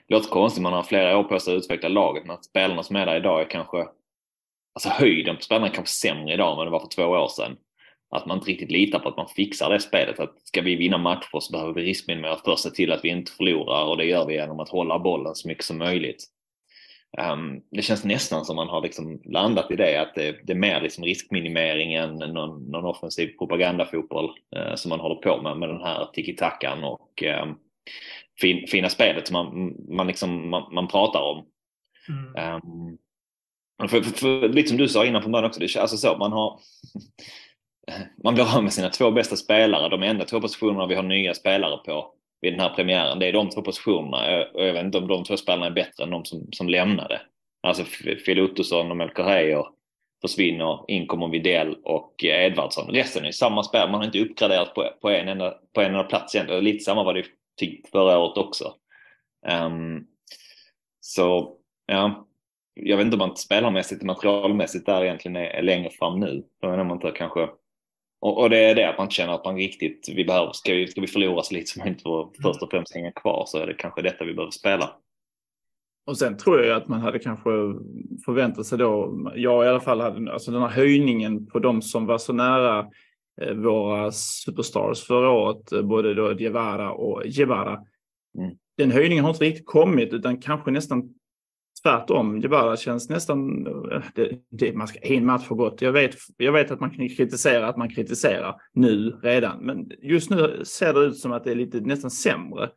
[0.08, 2.84] det låter konstigt, man har flera år på sig att utveckla laget, men att spelarna
[2.84, 3.78] som är där idag är kanske,
[4.76, 7.28] alltså höjden på spelarna är kanske sämre idag än vad det var för två år
[7.28, 7.58] sedan.
[8.10, 10.20] Att man inte riktigt litar på att man fixar det spelet.
[10.20, 13.32] Att ska vi vinna matcher så behöver vi riskminimera först se till att vi inte
[13.32, 16.26] förlorar och det gör vi genom att hålla bollen så mycket som möjligt.
[17.32, 20.58] Um, det känns nästan som man har liksom landat i det, att det, det är
[20.58, 25.70] mer liksom riskminimering än någon, någon offensiv propagandafotboll uh, som man håller på med, med
[25.70, 27.58] den här tiki-takan och um,
[28.42, 31.46] fin, fina spelet som man, man, liksom, man, man pratar om.
[32.10, 32.56] Mm.
[32.56, 32.98] Um,
[33.90, 36.32] för, för, för, lite som du sa innan från början också, det alltså så man
[36.32, 36.60] har
[38.24, 41.34] man blir av med sina två bästa spelare, de enda två positionerna vi har nya
[41.34, 44.46] spelare på vid den här premiären, det är de två positionerna.
[44.54, 47.22] Och jag vet inte om de två spelarna är bättre än de som, som lämnade.
[47.64, 47.84] Alltså
[48.26, 49.66] Phil Ottosson och Melker Heier
[50.22, 52.92] försvinner, in kommer Widell och Edvardsson.
[52.92, 56.04] Resten är samma spel, man har inte uppgraderat på, på, en, enda, på en enda
[56.04, 56.64] plats egentligen.
[56.64, 57.24] Lite samma var det
[57.66, 58.74] typ förra året också.
[59.66, 60.08] Um,
[61.00, 62.28] så ja,
[62.74, 66.44] jag vet inte om man spelarmässigt och materialmässigt där egentligen är, är längre fram nu.
[66.62, 67.50] Är man inte kanske
[68.22, 70.88] och, och, det är det att man känner att man riktigt, vi behöver, ska vi,
[70.88, 73.68] ska vi förlora så lite som inte får först och främst hänga kvar så är
[73.68, 74.96] det kanske detta vi behöver spela.
[76.06, 77.50] Och sen tror jag att man hade kanske
[78.26, 82.06] förväntat sig då, jag i alla fall hade, alltså den här höjningen på de som
[82.06, 82.88] var så nära
[83.56, 87.80] våra superstars förra året, eh, både då Diawara och Jevara.
[88.38, 88.56] Mm.
[88.78, 91.14] Den höjningen har inte riktigt kommit utan kanske nästan
[91.84, 92.40] tvärtom.
[92.40, 93.68] Jebara känns nästan...
[93.68, 95.82] eh, Det, det, man ska en match för gott.
[95.82, 99.66] Jag vet, jag vet att man kan kritisera att man kritiserar nu redan.
[99.66, 102.70] Men just nu ser det ut som att det är lite nästan sämre.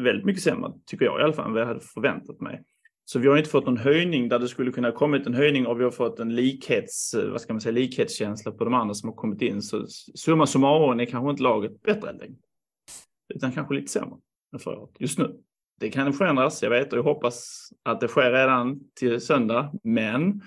[0.00, 2.62] Väldigt mycket sämre, tycker jag i alla fall, än vad jag hade förväntat mig.
[3.08, 5.80] Så vi har inte fått någon höjning där det skulle kunna kommit en höjning och
[5.80, 9.08] vi har fått en likhets, eh, vad ska man säga, likhetskänsla på de andra som
[9.08, 9.62] har kommit in.
[9.62, 12.36] Så summa summarum är kanske inte laget bättre längre.
[13.34, 14.16] Utan kanske lite sämre
[14.52, 15.36] än förra året, just nu.
[15.80, 19.72] Det kan förändras, jag vet och jag hoppas att det sker redan till söndag.
[19.84, 20.40] Men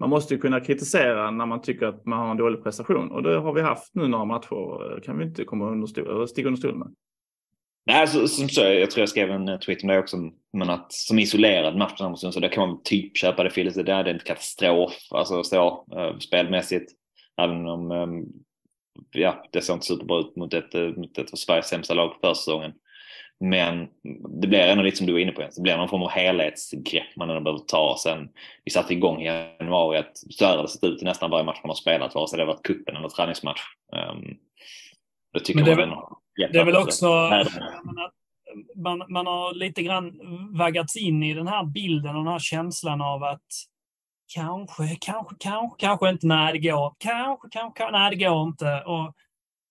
[0.00, 3.10] man måste ju kunna kritisera när man tycker att man har en dålig prestation.
[3.10, 4.94] Och det har vi haft nu några matcher.
[4.94, 6.94] Det kan vi inte komma under stol, sticka under stol med.
[7.86, 10.16] Nej, alltså, som så, jag tror jag skrev en eh, tweet om det också,
[10.52, 13.74] men att som isolerad match så där kan man typ köpa det Phillies.
[13.74, 16.92] Det är en katastrof, alltså så uh, spelmässigt.
[17.42, 18.26] Även om um,
[19.12, 22.08] ja, det såg inte superbra ut mot ett, uh, mot ett av Sveriges sämsta lag
[22.08, 22.72] på försäsongen.
[23.40, 23.88] Men
[24.40, 27.16] det blir ändå lite som du var inne på, det blir någon form av helhetsgrepp
[27.16, 27.96] man ändå behöver ta.
[27.98, 28.28] Sen
[28.64, 31.44] vi satte igång i januari att så här har det sett ut i nästan varje
[31.44, 33.60] match man har spelat, vare sig det varit cupen eller träningsmatch.
[33.92, 34.36] Um,
[35.32, 37.06] det tycker Men det man ändå- Det är väl också...
[37.06, 38.10] Menar,
[38.76, 40.12] Man, man har lite grann
[40.58, 43.46] vaggats in i den här bilden och den här känslan av att
[44.34, 48.82] kanske, kanske, kanske, kanske inte, nej det går, kanske, kanske, nej det går inte.
[48.86, 49.14] Och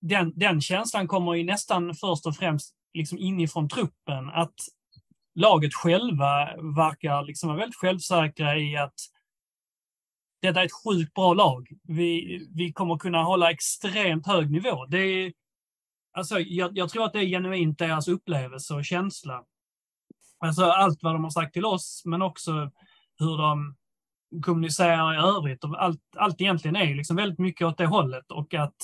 [0.00, 4.30] den, den känslan kommer ju nästan först och främst liksom inifrån truppen.
[4.30, 4.54] Att
[5.34, 8.94] laget själva verkar liksom vara väldigt självsäkra i att
[10.42, 11.68] detta är ett sjukt bra lag.
[11.82, 14.86] Vi, vi kommer kunna hålla extremt hög nivå.
[14.86, 15.32] Det är,
[16.16, 19.44] alltså, jag, jag tror att det är genuint deras upplevelse och känsla.
[20.38, 22.70] Alltså allt vad de har sagt till oss, men också
[23.18, 23.76] hur de
[24.42, 25.64] kommunicerar i övrigt.
[25.64, 28.82] Och allt, allt egentligen är liksom väldigt mycket åt det hållet och att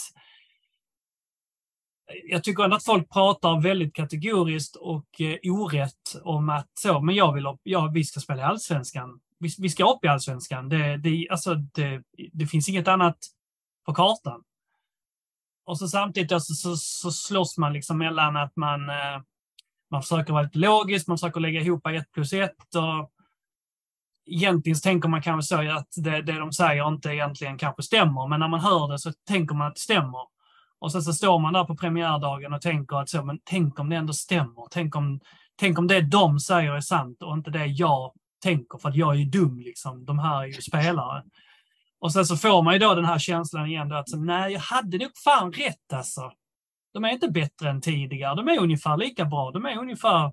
[2.24, 7.14] jag tycker ändå att folk pratar väldigt kategoriskt och eh, orätt om att så, men
[7.14, 9.20] jag vill ja, vi ska spela i allsvenskan.
[9.38, 10.68] Vi, vi ska upp i allsvenskan.
[10.68, 13.18] Det, det, alltså, det, det finns inget annat
[13.86, 14.42] på kartan.
[15.72, 19.20] Och så samtidigt så, så, så slåss man liksom mellan att man, eh,
[19.90, 22.74] man försöker vara lite logisk, man försöker lägga ihop ett plus ett.
[22.74, 23.10] Och
[24.26, 28.28] egentligen så tänker man kanske så att det, det de säger inte egentligen kanske stämmer,
[28.28, 30.26] men när man hör det så tänker man att det stämmer.
[30.78, 33.88] Och sen så står man där på premiärdagen och tänker att så, men tänk om
[33.88, 34.66] det ändå stämmer.
[34.70, 35.20] Tänk om,
[35.56, 39.14] tänk om det de säger är sant och inte det jag tänker, för att jag
[39.14, 40.04] är ju dum liksom.
[40.04, 41.22] De här är ju spelare.
[42.02, 44.52] Och sen så får man ju då den här känslan igen då att så, nej,
[44.52, 46.32] jag hade nog fan rätt alltså.
[46.92, 48.34] De är inte bättre än tidigare.
[48.34, 49.50] De är ungefär lika bra.
[49.50, 50.32] De är ungefär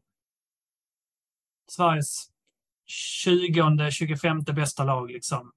[1.71, 2.29] Sveriges
[2.85, 5.51] 20, 25 bästa lag liksom.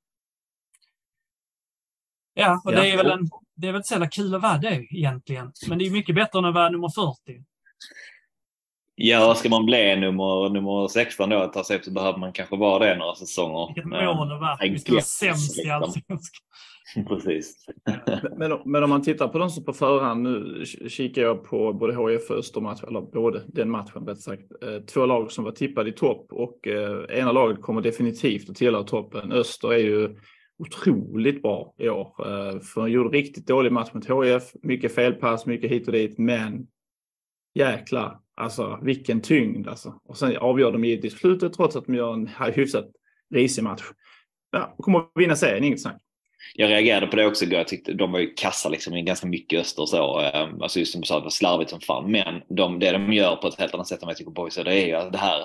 [2.34, 4.86] Ja, och det är väl en, det är väl så jävla kul att vara det
[4.90, 5.52] egentligen.
[5.68, 7.44] Men det är mycket bättre än att vara nummer 40.
[8.94, 12.86] Ja, ska man bli nummer, nummer 16 då ett tag så behöver man kanske vara
[12.86, 13.66] det några säsonger.
[13.66, 14.58] Vilket mål att vara.
[14.60, 15.82] Vi ska vara sämst i liksom.
[15.82, 16.42] allsvenskan.
[17.08, 17.66] Precis.
[18.36, 22.12] Men, men om man tittar på de som på förhand, nu kikar jag på både
[22.12, 24.42] HIF och Östermatch, eller både den matchen rätt sagt.
[24.62, 28.56] Eh, Två lag som var tippade i topp och eh, ena laget kommer definitivt att
[28.56, 29.32] tillhöra toppen.
[29.32, 30.16] Öster är ju
[30.58, 32.06] otroligt bra i år.
[32.18, 36.18] Eh, För de gjorde riktigt dålig match mot HIF, mycket felpass, mycket hit och dit,
[36.18, 36.66] men
[37.54, 39.94] jäklar, alltså vilken tyngd alltså.
[40.04, 42.86] Och sen avgör de givetvis slutet trots att de gör en hyfsat
[43.34, 43.82] risig match.
[44.50, 45.96] Ja, kommer att vinna serien, inget snack.
[46.54, 47.58] Jag reagerade på det också igår.
[47.58, 50.20] Jag tyckte de var ju kassa liksom i ganska mycket öster och så.
[50.20, 52.10] Ehm, Alltså just som du sa, det var slarvigt som fan.
[52.10, 54.54] Men de, det de gör på ett helt annat sätt än vad jag tycker boys
[54.54, 55.40] det är ju det här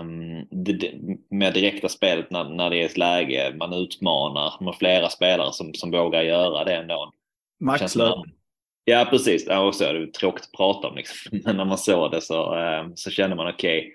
[0.00, 0.92] um, det, det,
[1.30, 3.54] med direkta spelet när, när det är ett läge.
[3.58, 7.12] Man utmanar med flera spelare som, som vågar göra det ändå.
[7.60, 8.12] Max Känns Löf.
[8.12, 8.32] som-
[8.84, 9.46] Ja, precis.
[9.46, 10.96] Ja, och så är det ju tråkigt att prata om.
[10.96, 11.40] Liksom.
[11.44, 13.92] Men när man såg det så, eh, så kände man okej,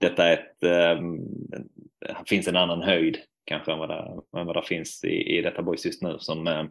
[0.00, 4.62] detta är ett, det finns en annan höjd kanske än vad det, än vad det
[4.62, 6.16] finns i, i detta boys just nu.
[6.18, 6.64] Som eh,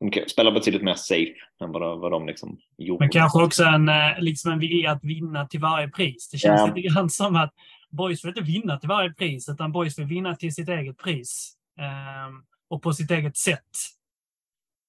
[0.00, 3.02] de spelar betydligt mer safe än vad de, vad de liksom gjorde.
[3.04, 6.28] Men kanske också en, eh, liksom en vilja att vinna till varje pris.
[6.32, 6.74] Det känns Ja.
[6.74, 7.52] lite grann som att
[7.90, 11.54] boys vill inte vinna till varje pris, utan boys vill vinna till sitt eget pris.
[11.80, 13.68] Ehm, och på sitt eget sätt.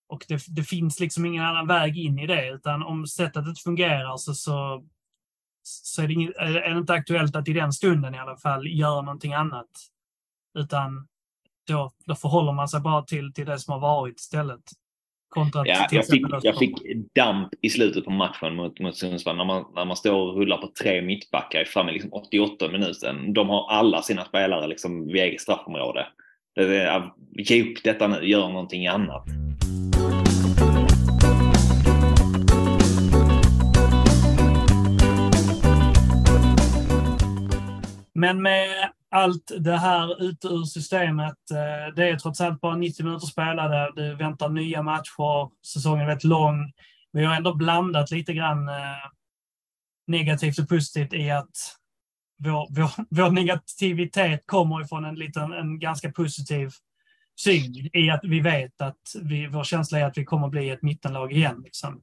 [0.10, 3.62] Och det, det finns liksom ingen annan väg in i det, utan om sättet inte
[3.62, 4.84] fungerar så, så,
[5.63, 8.67] så är, det ingen, är det- inte aktuellt att i den stunden i alla fall
[8.67, 9.69] göra någonting annat.
[10.60, 11.08] Utan
[11.67, 14.62] då, då förhåller man sig bara till, till det som har varit istället.
[15.30, 16.78] Kontra Ja, jag, fick, jag fick
[17.15, 20.58] damp i slutet på matchen mot, mot Sundsvall när man, när man står och rullar
[20.58, 23.34] på tre mittbackar fram i liksom 88 minuten.
[23.34, 26.08] De har alla sina spelare liksom vid eget straffområde.
[27.38, 29.26] Ge upp detta nu, gör någonting annat.
[38.20, 41.52] Men med allt det här ute ur systemet.
[41.52, 43.92] Eh, det är trots allt bara 90 minuter spelade.
[43.96, 45.66] Du väntar nya matcher.
[45.66, 46.74] Säsongen är väldigt lång.
[47.12, 48.76] Vi har ändå blandat lite grann eh,
[50.08, 51.76] negativt och positivt i att
[52.44, 56.70] vår, vår, vår negativitet kommer ifrån en, liten, en ganska positiv
[57.40, 60.82] syn i att vi vet att vi, vår känsla är att vi kommer bli ett
[60.82, 61.62] mittenlag igen.
[61.66, 62.02] Liksom.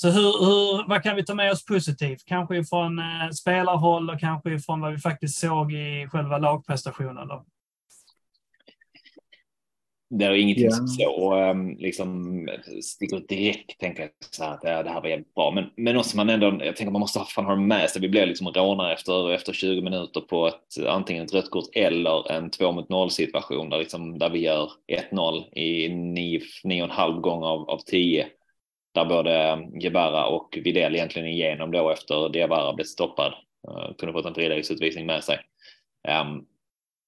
[0.00, 2.24] Så hur, hur, vad kan vi ta med oss positivt?
[2.24, 7.28] Kanske ifrån eh, spelarhåll och kanske ifrån vad vi faktiskt såg i själva lagprestationen.
[7.28, 7.44] Då.
[10.10, 10.76] Det är ingenting yeah.
[10.76, 12.48] som så um, liksom
[12.82, 15.50] sticker ut direkt, tänker jag så här, att ja, det här var jävligt bra.
[15.50, 18.02] Men, men också man ändå, jag tänker man måste fan ha det med sig.
[18.02, 22.32] Vi blev liksom rånare efter, efter 20 minuter på ett, antingen ett rött kort eller
[22.32, 24.70] en 2 mot 0 situation där, liksom, där vi gör
[25.12, 28.26] 1-0 i 9,5 gånger av, av 10
[28.92, 33.34] där både Gebara och Videl egentligen igenom då efter Diawara blev stoppad.
[33.68, 35.38] Uh, kunde fått en frilägesutvisning med sig.
[36.08, 36.46] Um,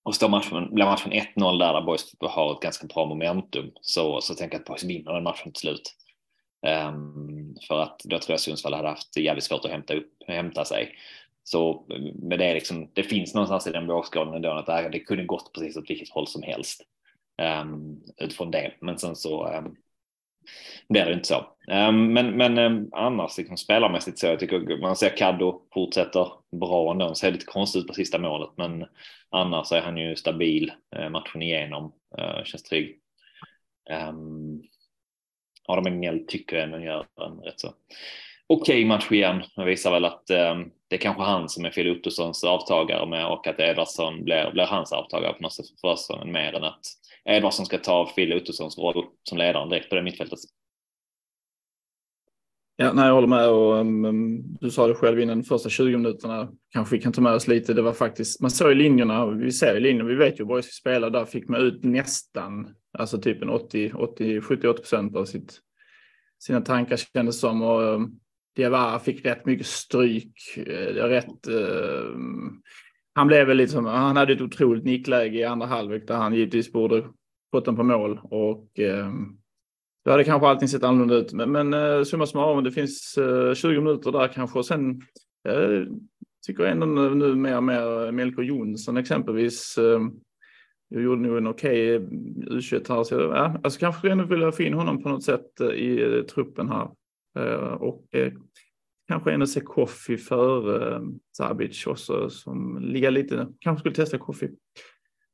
[0.02, 4.20] och står matchen, blir matchen 1-0 där, där Boys har ett ganska bra momentum så,
[4.20, 5.94] så tänker jag att Boys vinner den matchen till slut.
[6.66, 10.64] Um, för att då tror jag Sundsvall hade haft jävligt svårt att hämta, upp, hämta
[10.64, 10.94] sig.
[11.44, 15.52] Så med det, liksom, det finns någonstans i den vågskålen ändå att det kunde gått
[15.52, 16.82] precis åt vilket håll som helst
[17.62, 18.72] um, utifrån det.
[18.80, 19.76] Men sen så um,
[20.88, 21.46] blir det inte så.
[21.70, 26.90] Ehm, men, men ehm, annars liksom spelarmässigt så jag tycker man ser Caddo fortsätter bra
[26.90, 27.04] ändå.
[27.04, 28.86] Han ser lite konstigt ut på sista målet men
[29.30, 31.92] annars är han ju stabil eh, matchen igenom.
[32.18, 32.98] Eh, känns trygg.
[33.90, 34.62] Ehm,
[35.68, 37.68] Adam Engel tycker jag ändå gör en rätt så
[38.46, 39.42] okej okay match igen.
[39.56, 43.46] Det visar väl att det är kanske han som är Phil Ottossons avtagare med och
[43.46, 46.80] att Ederson blir, blir hans avtagare på något sätt för säsongen mer än att
[47.24, 50.38] Edvardsson ska ta Phil Ottossons roll som ledaren direkt på det mittfältet.
[52.76, 55.68] Ja, nej, jag håller med och um, um du sa det själv innan de första
[55.68, 57.74] 20 minuterna kanske vi kan ta med oss lite.
[57.74, 60.56] Det var faktiskt, man såg i linjerna, vi ser i linjerna, vi vet ju vad
[60.56, 65.16] vi ska spela, där fick man ut nästan, alltså typ en 80, 80, 78 procent
[65.16, 65.58] av sitt,
[66.38, 68.20] sina tankar kändes som och um,
[68.56, 72.16] Diawara fick rätt mycket stryk, eh, rätt, uh,
[73.20, 76.72] han blev väl lite han hade ett otroligt nickläge i andra halvlek där han givetvis
[76.72, 77.04] borde
[77.52, 79.10] fått den på mål och eh,
[80.04, 81.32] då hade kanske allting sett annorlunda ut.
[81.32, 84.58] Men, men eh, summa summarum, det finns eh, 20 minuter där kanske.
[84.58, 84.90] Och sen
[85.48, 85.86] eh,
[86.46, 89.78] tycker jag ändå nu mer och mer Melker Jonsson exempelvis.
[89.78, 90.00] Eh,
[90.88, 93.04] jag gjorde nog en okej eh, okay U21 här.
[93.04, 96.22] Så, ja, alltså kanske ändå vilja få in honom på något sätt eh, i eh,
[96.22, 96.88] truppen här.
[97.82, 98.04] Och
[99.10, 101.02] kanske ändå se Koffi före eh,
[101.36, 104.48] Sabic också som ligger lite, kanske skulle testa Koffi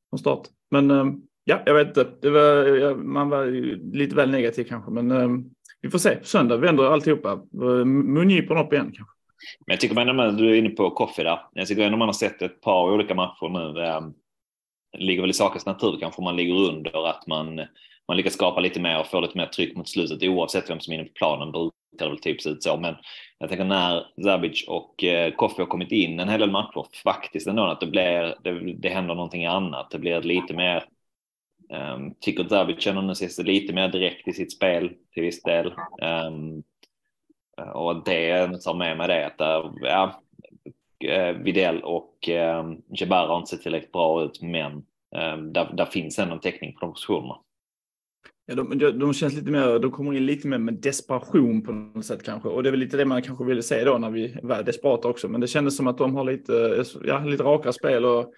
[0.09, 0.47] från start.
[0.71, 1.05] Men eh,
[1.49, 2.07] Ja, jag vet inte.
[2.21, 3.45] Det var, man var
[3.93, 5.27] lite väl negativ kanske, men eh,
[5.81, 6.15] vi får se.
[6.15, 7.31] På söndag vänder alltihopa.
[7.31, 9.13] Eh, Mungiporna upp igen kanske.
[9.65, 12.13] Men jag tycker man, du är inne på Koffi där, jag tycker ändå man har
[12.13, 13.73] sett ett par olika matcher nu.
[13.73, 14.13] Det
[15.05, 17.55] ligger väl i sakens natur kanske man ligger under att man,
[18.07, 20.93] man lyckas skapa lite mer och få lite mer tryck mot slutet oavsett vem som
[20.93, 21.51] är inne på planen
[21.99, 22.77] ser väl typ ut så.
[22.77, 22.95] Men
[23.37, 27.63] jag tänker när Zabic och eh, har kommit in en hel del matcher faktiskt ändå
[27.63, 29.91] att det blir, det, det händer någonting annat.
[29.91, 30.83] Det blir lite mer
[31.69, 35.73] Um, tycker Zabic känner nu sig lite mer direkt i sitt spel till viss del.
[36.01, 36.63] Um,
[37.73, 40.21] och det tar med mig det att eh, ja,
[41.09, 44.73] eh, Videll och ehm, um, Jabbar har inte sett tillräckligt bra ut, men
[45.15, 47.37] um, där, där finns ändå en täckning på de positionerna.
[48.49, 51.71] Ja, de, de, de, känns lite mer, de kommer in lite mer med desperation på
[51.71, 52.49] något sätt kanske.
[52.49, 55.07] Och det är väl lite det man kanske ville se då när vi var desperata
[55.07, 55.27] också.
[55.27, 58.33] Men det kändes som att de har lite, ja, lite raka spel och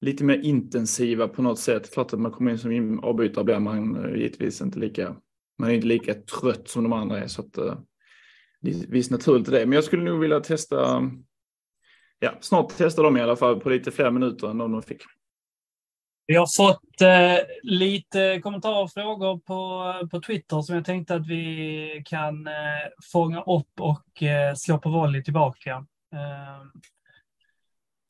[0.00, 1.92] lite mer intensiva på något sätt.
[1.92, 5.16] Klart att man kommer in som avbytare blir man eh, givetvis inte lika,
[5.58, 7.26] man är inte lika trött som de andra är.
[7.26, 7.78] Så att, eh,
[8.60, 9.66] det är visst naturligt det.
[9.66, 11.10] Men jag skulle nog vilja testa,
[12.18, 15.02] ja, snart testa dem i alla fall på lite fler minuter än de de fick.
[16.30, 21.26] Vi har fått eh, lite kommentarer och frågor på, på Twitter som jag tänkte att
[21.26, 22.52] vi kan eh,
[23.12, 25.70] fånga upp och eh, slå på volley tillbaka.
[26.14, 26.64] Eh,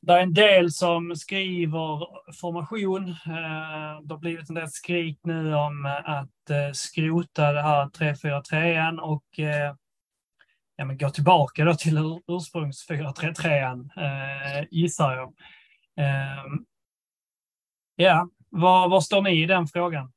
[0.02, 2.06] det är en del som skriver
[2.40, 3.08] formation.
[3.08, 8.98] Eh, det har blivit en del skrik nu om att eh, skrota det här 3-4-3
[8.98, 9.74] och eh,
[10.76, 15.34] ja, men gå tillbaka då till ursprungs 4-3-3 eh, gissar jag.
[16.06, 16.44] Eh,
[18.01, 20.12] Ja, var, var står ni i den frågan?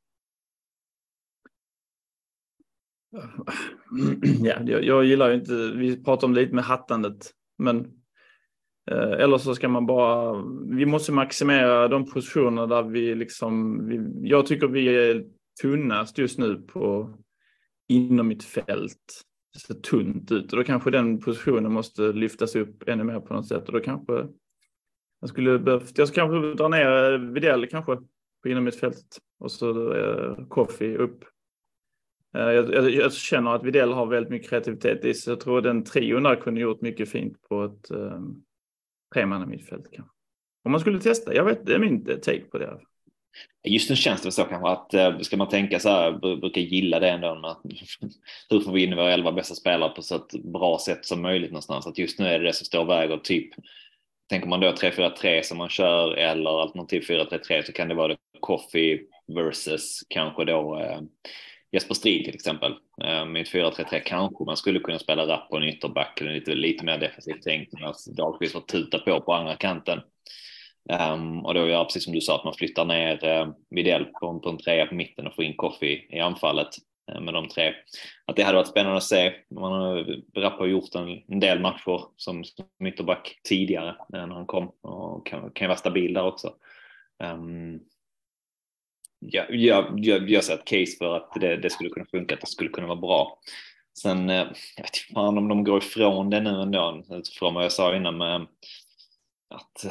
[4.42, 8.02] Ja, jag, jag gillar ju inte, vi pratar om det lite med hattandet, men
[8.92, 14.30] Eh, eller så ska man bara, vi måste maximera de positioner där vi liksom, vi,
[14.30, 15.26] jag tycker vi är
[15.62, 17.16] tunnast just nu på
[17.90, 19.22] inom mitt fält.
[19.54, 23.34] Det ser tunt ut och då kanske den positionen måste lyftas upp ännu mer på
[23.34, 24.28] något sätt och då kanske
[25.22, 27.98] jag skulle behövt, jag ska kanske dra ner eh, Widell kanske
[28.44, 31.24] på innermittfältet och så eh, Koffi upp.
[32.36, 35.32] Eh, jag, jag, jag, känner att Videll har väldigt mycket kreativitet i sig.
[35.32, 38.20] Jag tror den trion där kunde gjort mycket fint på ett eh,
[39.14, 40.04] tremanna kanske.
[40.64, 42.80] Om man skulle testa, jag vet, det är min take på det.
[43.64, 47.00] Just nu känns det så kanske att eh, ska man tänka så här, brukar gilla
[47.00, 47.28] det ändå.
[47.28, 47.62] Att,
[48.50, 51.52] hur får vi in våra elva bästa spelare på så ett bra sätt som möjligt
[51.52, 51.88] någonstans?
[51.88, 53.18] Att just nu är det det som står och väger.
[53.18, 53.54] Typ,
[54.32, 58.18] tänker man då 3-4-3 som man kör eller alternativ 4-3-3 så kan det vara det
[58.40, 59.00] Coffee
[59.36, 61.00] versus kanske då eh,
[61.72, 62.72] Jesper Strid till exempel.
[63.04, 66.86] Eh, med 4-3-3 kanske man skulle kunna spela rapp på en ytterback eller lite, lite
[66.86, 67.74] mer defensivt tänkt.
[67.74, 70.00] Medan alltså Dahlqvist får tuta på på andra kanten.
[71.14, 74.28] Um, och då gör precis som du sa att man flyttar ner eh, Widell på,
[74.28, 76.70] en, på en trea på mitten och får in Coffee i anfallet
[77.08, 77.74] Eh, med de tre.
[78.26, 79.34] Att det hade varit spännande att se.
[79.50, 84.36] Man har, Rapp har gjort en, en del matcher som, som ytterback tidigare eh, när
[84.36, 86.54] han kom och kan, kan vara stabil där också.
[87.24, 87.80] Um,
[89.20, 92.42] ja, jag, jag, jag ser ett case för att det, det, skulle kunna funka, att
[92.42, 93.40] det skulle kunna vara bra.
[94.02, 97.72] Sen, eh, jag vet inte om de går ifrån det nu ändå, utifrån vad jag
[97.72, 98.48] sa innan med
[99.50, 99.86] att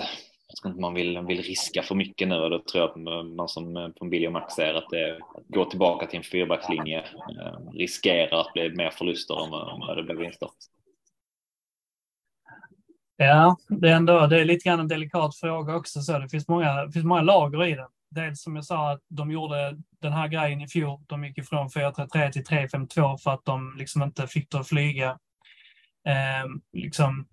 [0.61, 3.27] jag tror inte man vill, vill riska för mycket nu och då tror jag att
[3.37, 6.99] man som eh, på och Max säger att det att gå tillbaka till en fyrbackslinje
[6.99, 10.49] eh, riskerar att bli mer förluster om, om det blir vinster.
[13.17, 16.01] Ja, det är ändå det är lite grann en delikat fråga också.
[16.01, 17.89] Så det finns många, det finns många lager i det.
[18.11, 21.01] Dels som jag sa att de gjorde den här grejen i fjol.
[21.07, 25.19] De gick ifrån 4-3-3 till 3-5-2 för att de liksom inte fick det att flyga.
[26.07, 27.27] Eh, liksom,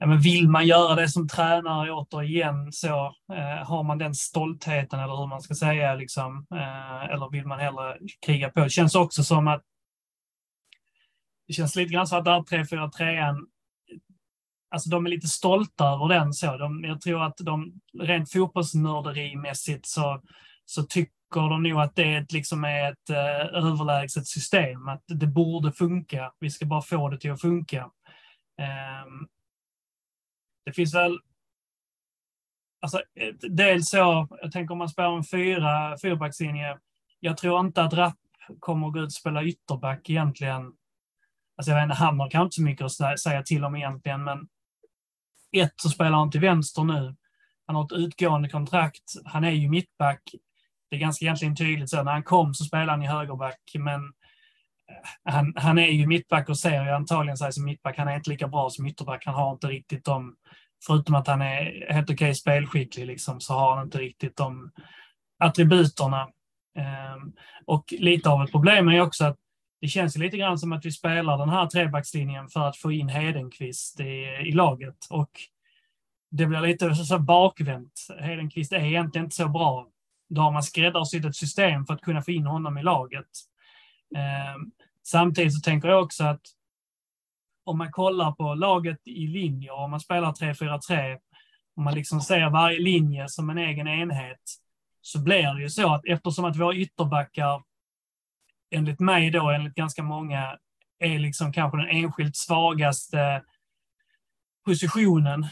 [0.00, 5.00] ja, men vill man göra det som tränare återigen så eh, har man den stoltheten
[5.00, 8.60] eller hur man ska säga liksom, eh, eller vill man hellre kriga på?
[8.60, 9.62] Det känns också som att
[11.48, 13.36] det känns lite grann så att där 3-4-3
[14.72, 16.56] Alltså de är lite stolta över den så.
[16.56, 20.22] De, jag tror att de rent fotbollsnörderimässigt så,
[20.64, 24.88] så tycker de nog att det liksom är ett eh, överlägset system.
[24.88, 26.32] Att det borde funka.
[26.40, 27.90] Vi ska bara få det till att funka.
[29.04, 29.28] Um,
[30.64, 31.18] det finns väl
[32.82, 36.78] Alltså, eh, dels så, jag tänker om man spelar en fyra, fyrbackslinje.
[37.20, 38.18] Jag tror inte att Rapp
[38.60, 40.72] kommer att gå ut och spela ytterback egentligen.
[41.56, 44.24] Alltså jag vet inte, han har kanske inte så mycket att säga till om egentligen,
[44.24, 44.48] men
[45.52, 47.16] ett så spelar han till vänster nu.
[47.66, 49.12] Han har ett utgående kontrakt.
[49.24, 50.22] Han är ju mittback.
[50.90, 52.02] Det är ganska egentligen tydligt så.
[52.02, 54.12] När han kom så spelade han i högerback, men
[55.24, 57.98] han, han är ju mittback och ser ju antagligen sig som mittback.
[57.98, 59.26] Han är inte lika bra som ytterback.
[59.26, 60.36] Han har inte riktigt de,
[60.86, 64.70] förutom att han är helt okej okay spelskicklig, liksom, så har han inte riktigt de
[65.38, 66.28] attributerna.
[67.14, 67.32] Um,
[67.66, 69.36] och lite av ett problem är också att
[69.80, 73.08] det känns lite grann som att vi spelar den här trebackslinjen för att få in
[73.08, 74.96] Hedenqvist i, i laget.
[75.10, 75.30] Och
[76.30, 77.92] det blir lite så, så bakvänt.
[78.18, 79.86] Hedenqvist är egentligen inte så bra.
[80.28, 83.26] Då har man skräddarsytt ett system för att kunna få in honom i laget.
[84.56, 84.72] Um,
[85.06, 86.40] Samtidigt så tänker jag också att
[87.64, 91.18] om man kollar på laget i linjer, om man spelar 3-4-3,
[91.76, 94.40] om man liksom ser varje linje som en egen enhet,
[95.00, 97.62] så blir det ju så att eftersom att våra ytterbackar,
[98.70, 100.58] enligt mig då, enligt ganska många,
[100.98, 103.42] är liksom kanske den enskilt svagaste
[104.64, 105.46] positionen.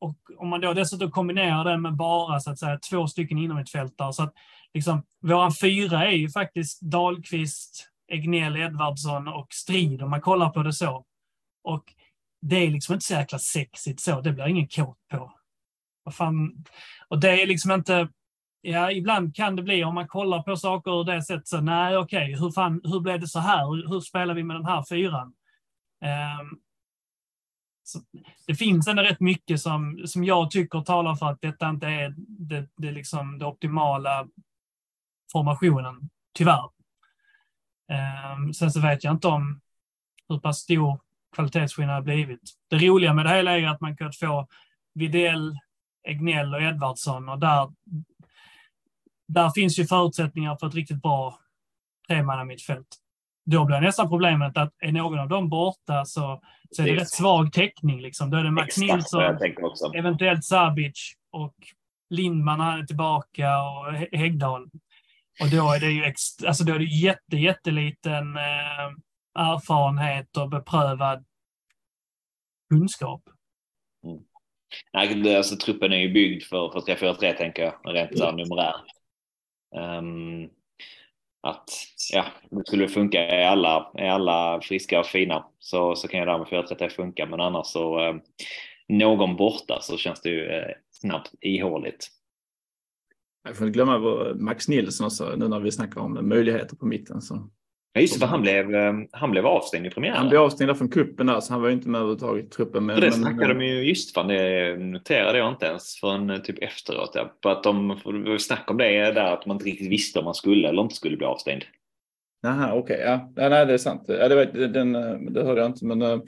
[0.00, 3.58] Och om man då dessutom kombinerar det med bara så att säga två stycken inom
[3.58, 4.34] ett fält där, så att
[4.74, 10.62] liksom våran fyra är ju faktiskt Dahlqvist, Egnell, Edvardsson och Strid om man kollar på
[10.62, 11.04] det så.
[11.64, 11.94] Och
[12.40, 15.32] det är liksom inte så jäkla sexigt så, det blir ingen kåt på.
[16.02, 16.64] Vad fan?
[17.08, 18.08] Och det är liksom inte,
[18.60, 21.96] ja ibland kan det bli om man kollar på saker ur det sättet, så nej
[21.96, 23.66] okej, okay, hur, fan, hur blev det så här?
[23.66, 25.34] Hur, hur spelar vi med den här fyran?
[26.40, 26.60] Um,
[27.82, 28.00] så
[28.46, 32.14] det finns ändå rätt mycket som, som jag tycker talar för att detta inte är
[32.18, 34.28] det, det, liksom det optimala
[35.32, 36.77] formationen, tyvärr.
[38.34, 39.60] Um, sen så vet jag inte om
[40.28, 41.00] hur pass stor
[41.36, 42.50] kvalitetsskillnad det blivit.
[42.70, 44.46] Det roliga med det hela är att man kan få
[44.94, 45.58] Videll,
[46.08, 47.68] Egnell och Edvardsson och där,
[49.28, 51.38] där finns ju förutsättningar för ett riktigt bra
[52.08, 52.86] tremannamittfält.
[53.46, 57.10] Då blir nästan problemet att är någon av dem borta så, så är det rätt
[57.10, 58.00] svag täckning.
[58.00, 58.30] Liksom.
[58.30, 59.22] Då är det Max Nilsson,
[59.94, 61.54] eventuellt Sabic och
[62.10, 64.70] Lindman är tillbaka och Häggdahl.
[65.40, 66.04] Och då är det ju
[66.46, 68.88] alltså då är det jätte, jätteliten eh,
[69.34, 71.24] erfarenhet och beprövad
[72.70, 73.22] kunskap.
[74.04, 74.18] Mm.
[74.92, 78.36] Nej, alltså, truppen är ju byggd för, för 3-4-3 tänker jag, rent mm.
[78.36, 78.84] numerärt.
[79.76, 80.50] Um,
[81.40, 81.70] att
[82.12, 83.26] ja, det skulle funka.
[83.26, 86.88] Är alla, är alla friska och fina så, så kan ju det här med 4-3-3
[86.88, 88.22] funka, men annars så um,
[88.88, 92.08] någon borta så känns det ju eh, snabbt ihåligt.
[93.48, 93.98] Jag får inte glömma
[94.34, 97.20] Max Nilsson också, nu när vi snackar om möjligheter på mitten.
[97.20, 97.50] Så.
[97.92, 100.16] Ja, just det, för han blev, eh, han blev avstängd i premiären.
[100.16, 102.86] Han blev avstängd från kuppen där, så han var inte med överhuvudtaget i truppen.
[102.86, 106.62] Men, det snackade de ju just fan, det noterade jag inte ens förrän eh, typ
[106.62, 107.10] efteråt.
[107.14, 107.32] Ja.
[107.42, 110.24] På att de, det var snack om det där att man inte riktigt visste om
[110.24, 111.62] man skulle eller inte skulle bli avstängd.
[112.42, 112.96] Jaha, okej.
[112.96, 113.32] Okay, ja.
[113.36, 114.04] ja, nej, det är sant.
[114.06, 114.92] Ja, det, var, den,
[115.32, 116.22] det hörde jag inte, men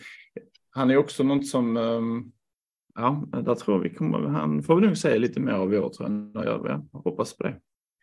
[0.70, 2.32] han är också något som um,
[3.00, 5.88] ja, där tror vi kommer, han får vi nog säga lite mer av i år
[5.88, 6.46] tror jag.
[6.46, 7.54] Jag hoppas på det.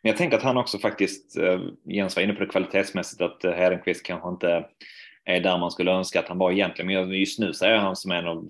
[0.01, 3.51] Jag tänker att han också faktiskt, eh, Jens var inne på det kvalitetsmässigt, att eh,
[3.51, 4.65] Hedenqvist kanske inte
[5.25, 6.87] är där man skulle önska att han var egentligen.
[6.87, 8.47] Men just nu så är han som en av,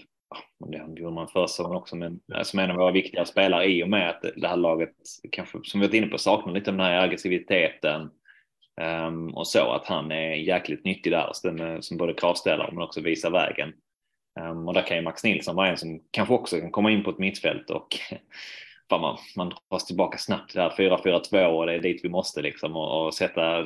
[0.72, 3.84] det gjorde man förra säsongen också, men eh, som en av våra viktiga spelare i
[3.84, 4.94] och med att det här laget
[5.32, 8.10] kanske, som vi varit inne på, saknar lite av den här aggressiviteten.
[9.08, 11.30] Um, och så att han är jäkligt nyttig där
[11.82, 13.74] som både kravställare men också visar vägen.
[14.42, 17.04] Um, och där kan ju Max Nilsson vara en som kanske också kan komma in
[17.04, 17.88] på ett mittfält och
[18.90, 22.10] fan man, man dras tillbaka snabbt till det här 4-4-2 och det är dit vi
[22.10, 23.64] måste liksom och, och sätta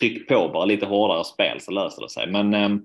[0.00, 2.26] tryck på bara lite hårdare spel så löser det sig.
[2.32, 2.82] Men um,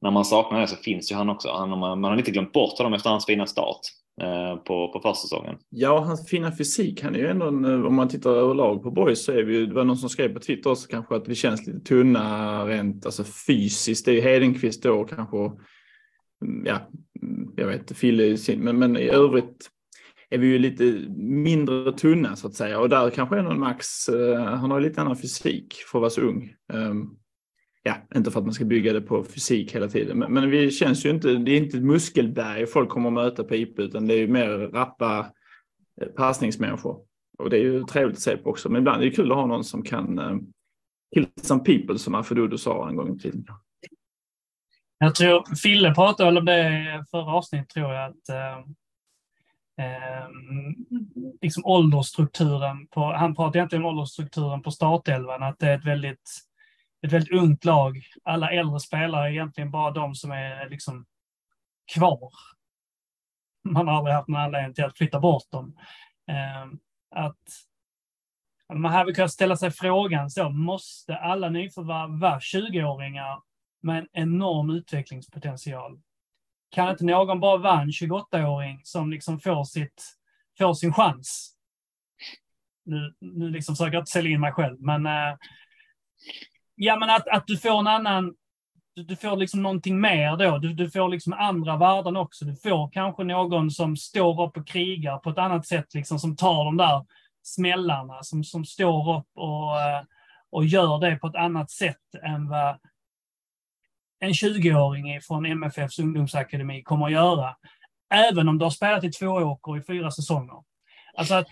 [0.00, 1.48] när man saknar det så finns ju han också.
[1.48, 3.80] Han, man, man har inte glömt bort honom efter hans fina start
[4.22, 5.56] eh, på, på försäsongen.
[5.68, 7.02] Ja, hans fina fysik.
[7.02, 9.54] Han är ju ändå, en, eh, om man tittar överlag på boys så är vi
[9.54, 12.64] ju, det var någon som skrev på Twitter också kanske att vi känns lite tunna
[12.66, 14.04] rent alltså fysiskt.
[14.04, 15.36] Det är ju Hedenqvist då kanske
[16.44, 16.90] Mm, ja,
[17.22, 19.70] mm, jag vet, Fille men, men i övrigt
[20.30, 20.84] är vi ju lite
[21.18, 24.80] mindre tunna så att säga och där kanske är någon Max, uh, eh, han har
[24.80, 26.54] lite annan fysik för att vara så ung.
[26.72, 27.16] Um,
[27.82, 30.70] ja, inte för att man ska bygga det på fysik hela tiden, men, men vi
[30.70, 34.06] känns ju inte, det är inte ett muskelberg folk kommer att möta på IP, utan
[34.06, 35.32] det är ju mer rappa
[36.00, 37.00] eh, passningsmänniskor.
[37.38, 39.36] Och det är ju trevligt att se på också, men ibland är det kul att
[39.36, 40.38] ha någon som kan uh,
[41.14, 43.44] kill some people som Afidodo sa en gång i tiden.
[45.02, 48.58] Jag tror Fille pratade om det förra avsnittet tror jag att eh,
[49.86, 50.28] eh,
[51.40, 56.30] liksom åldersstrukturen på, han pratade egentligen om åldersstrukturen på startelvan, att det är ett väldigt,
[57.06, 58.02] ett väldigt ungt lag.
[58.24, 61.06] Alla äldre spelare är egentligen bara de som är liksom
[61.94, 62.32] kvar.
[63.68, 65.76] Man har aldrig haft någon anledning till att flytta bort dem.
[66.30, 66.66] Eh,
[67.10, 67.38] att
[68.74, 73.49] man hade kunnat ställa sig frågan så, måste alla nyförvärv vara 20-åringar
[73.82, 76.00] med en enorm utvecklingspotential.
[76.70, 80.04] Kan inte någon bara vara en 28-åring som liksom får, sitt,
[80.58, 81.56] får sin chans?
[82.84, 85.36] Nu, nu liksom försöker jag inte sälja in mig själv, men äh,
[86.74, 88.34] ja, men att, att du får en annan
[88.94, 90.58] du, du får liksom någonting mer då.
[90.58, 92.44] Du, du får liksom andra värden också.
[92.44, 96.36] Du får kanske någon som står upp och krigar på ett annat sätt, liksom, som
[96.36, 97.06] tar de där
[97.42, 100.02] smällarna, som, som står upp och, eh,
[100.50, 102.78] och gör det på ett annat sätt än vad
[104.20, 107.56] en 20-åring från MFFs ungdomsakademi kommer att göra.
[108.14, 110.56] Även om du har spelat i två åker i fyra säsonger.
[111.14, 111.46] Alltså att,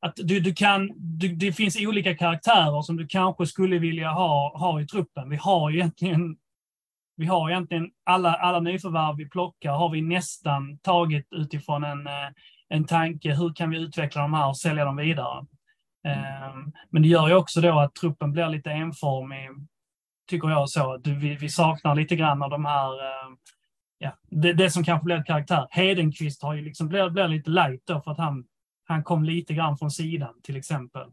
[0.00, 4.58] att du, du kan, du, det finns olika karaktärer som du kanske skulle vilja ha,
[4.58, 5.30] ha i truppen.
[5.30, 6.36] Vi har egentligen,
[7.16, 12.28] vi har egentligen alla, alla nyförvärv vi plockar har vi nästan tagit utifrån en, eh,
[12.68, 13.34] en tanke.
[13.34, 15.46] Hur kan vi utveckla de här och sälja dem vidare?
[16.04, 16.72] Mm.
[16.90, 19.48] Men det gör ju också då att truppen blir lite enformig
[20.26, 20.94] tycker jag så.
[20.94, 23.30] Att vi, vi saknar lite grann av de här, eh,
[23.98, 25.66] ja, det, det som kanske blir ett karaktär.
[25.70, 28.44] Hedenqvist har ju liksom, blir, blir lite light då för att han,
[28.84, 31.06] han kom lite grann från sidan till exempel.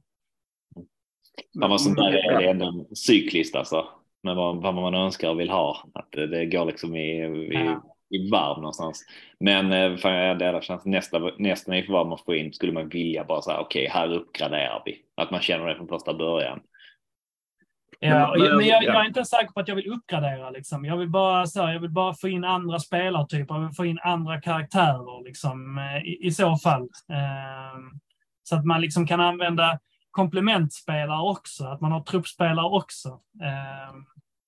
[1.61, 3.87] Han var sån där är en cyklist alltså.
[4.23, 5.83] Men vad, vad man önskar och vill ha.
[5.93, 7.83] Att det, det går liksom i, i, ja.
[8.09, 9.05] i varv någonstans.
[9.39, 13.23] Men eh, för jag delar känslan nästa, nästa nyförvärv man får in skulle man vilja
[13.23, 14.97] bara säga okej, okay, här uppgraderar vi.
[15.15, 16.59] Att man känner det från första början.
[17.99, 20.49] Ja, men, men jag, jag, är inte säker på att jag vill uppgradera.
[20.49, 20.85] Liksom.
[20.85, 23.99] Jag, vill bara, så jag vill bara få in andra spelartyper, jag vill få in
[24.03, 26.81] andra karaktärer liksom, eh, i, i så fall.
[26.81, 27.79] Eh,
[28.43, 29.79] så att man liksom kan använda
[30.11, 33.09] komplementspelare också, att man har truppspelare också.
[33.41, 33.95] Eh,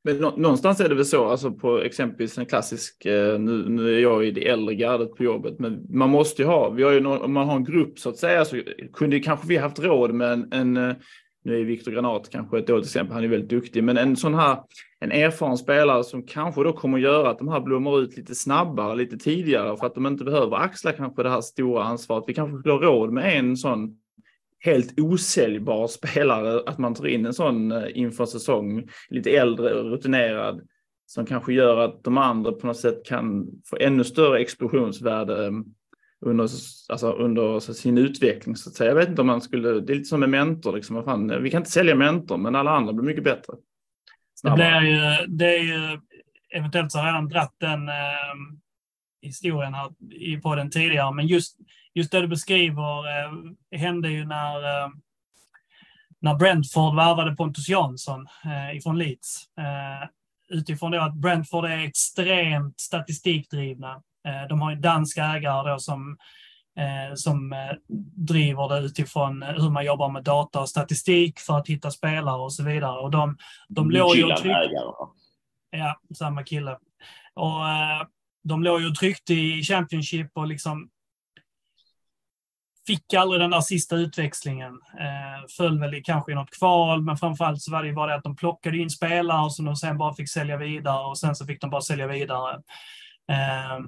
[0.03, 3.99] men någonstans är det väl så, alltså på exempelvis en klassisk, eh, nu, nu är
[3.99, 7.05] jag i det äldre gardet på jobbet, men man måste ju ha, vi har ju,
[7.05, 8.61] om man har en grupp så att säga, så
[8.93, 10.95] kunde kanske vi haft råd med en, en eh,
[11.43, 14.33] nu är Viktor Granat kanske ett dåligt exempel, han är väldigt duktig, men en sån
[14.33, 14.57] här
[14.99, 18.35] en erfaren spelare som kanske då kommer att göra att de här blommar ut lite
[18.35, 22.23] snabbare, lite tidigare för att de inte behöver axla kanske det här stora ansvaret.
[22.27, 23.97] Vi kanske skulle ha råd med en sån
[24.59, 29.91] helt osäljbar spelare, att man tar in en sån eh, inför säsong, lite äldre och
[29.91, 30.61] rutinerad,
[31.05, 35.51] som kanske gör att de andra på något sätt kan få ännu större explosionsvärde eh,
[36.21, 36.49] under,
[36.89, 38.55] alltså under sin utveckling.
[38.55, 38.89] Så att säga.
[38.89, 41.51] Jag vet inte om man skulle, det är lite som med mentor, liksom, fan, vi
[41.51, 43.53] kan inte sälja mentor, men alla andra blir mycket bättre.
[44.43, 45.99] Det, blir ju, det är ju,
[46.55, 47.95] eventuellt så har jag redan dratt den, eh,
[49.21, 51.57] historien här i podden tidigare, men just,
[51.93, 54.89] just det du beskriver eh, hände ju när, eh,
[56.19, 59.45] när Brentford värvade Pontus Jansson eh, ifrån Leeds.
[59.57, 60.09] Eh,
[60.49, 64.01] utifrån då att Brentford är extremt statistikdrivna.
[64.27, 66.17] Eh, de har en dansk ägare då som,
[66.77, 67.77] eh, som eh,
[68.27, 72.53] driver det utifrån hur man jobbar med data och statistik för att hitta spelare och
[72.53, 72.99] så vidare.
[72.99, 73.37] Och de,
[73.69, 74.21] de låg ju.
[75.71, 76.77] Ja, samma kille.
[77.33, 77.61] Och
[78.43, 80.89] de låg ju och tryckte i Championship och liksom
[82.87, 84.73] fick aldrig den där sista utväxlingen.
[84.99, 88.15] Eh, föll väl kanske i något kval, men framförallt så var det ju bara det
[88.15, 91.45] att de plockade in spelare som de sen bara fick sälja vidare och sen så
[91.45, 92.61] fick de bara sälja vidare.
[93.31, 93.79] Eh,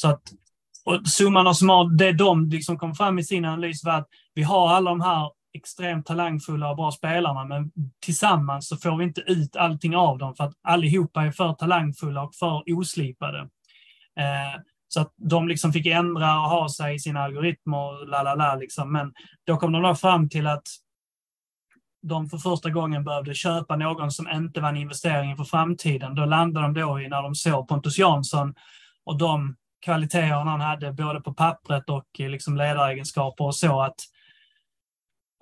[0.00, 0.22] så att
[0.84, 4.42] och summan av summan, det de liksom kom fram i sin analys var att vi
[4.42, 9.20] har alla de här extremt talangfulla och bra spelarna, men tillsammans så får vi inte
[9.20, 13.38] ut allting av dem för att allihopa är för talangfulla och för oslipade.
[14.20, 18.34] Eh, så att de liksom fick ändra och ha sig i sina algoritmer, la la
[18.34, 18.92] la liksom.
[18.92, 19.12] Men
[19.46, 20.66] då kom de då fram till att
[22.02, 26.14] de för första gången behövde köpa någon som inte var en investering för framtiden.
[26.14, 28.54] Då landade de då i när de såg Pontus Jansson
[29.04, 34.00] och de kvaliteterna han hade både på pappret och eh, liksom ledaregenskaper och så att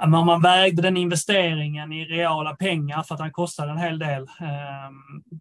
[0.02, 4.22] om man vägde den investeringen i reala pengar, för att han kostade en hel del
[4.22, 4.90] eh,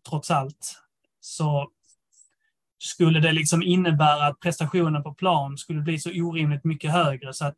[0.09, 0.81] trots allt,
[1.19, 1.69] så
[2.77, 7.33] skulle det liksom innebära att prestationen på plan skulle bli så orimligt mycket högre.
[7.33, 7.57] Så att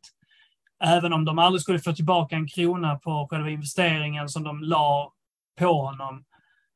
[0.84, 5.12] även om de aldrig skulle få tillbaka en krona på själva investeringen som de la
[5.58, 6.24] på honom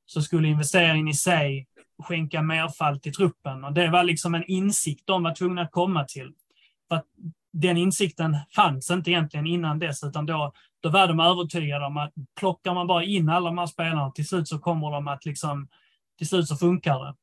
[0.06, 1.66] så skulle investeringen i sig
[2.02, 3.64] skänka merfall till truppen.
[3.64, 6.32] Och det var liksom en insikt de var tvungna att komma till.
[6.88, 7.06] För att
[7.52, 12.12] den insikten fanns inte egentligen innan dess, utan då, då var de övertygade om att
[12.40, 15.68] plockar man bara in alla de här spelarna, till slut så kommer de att liksom,
[16.18, 17.14] till slut så funkar det.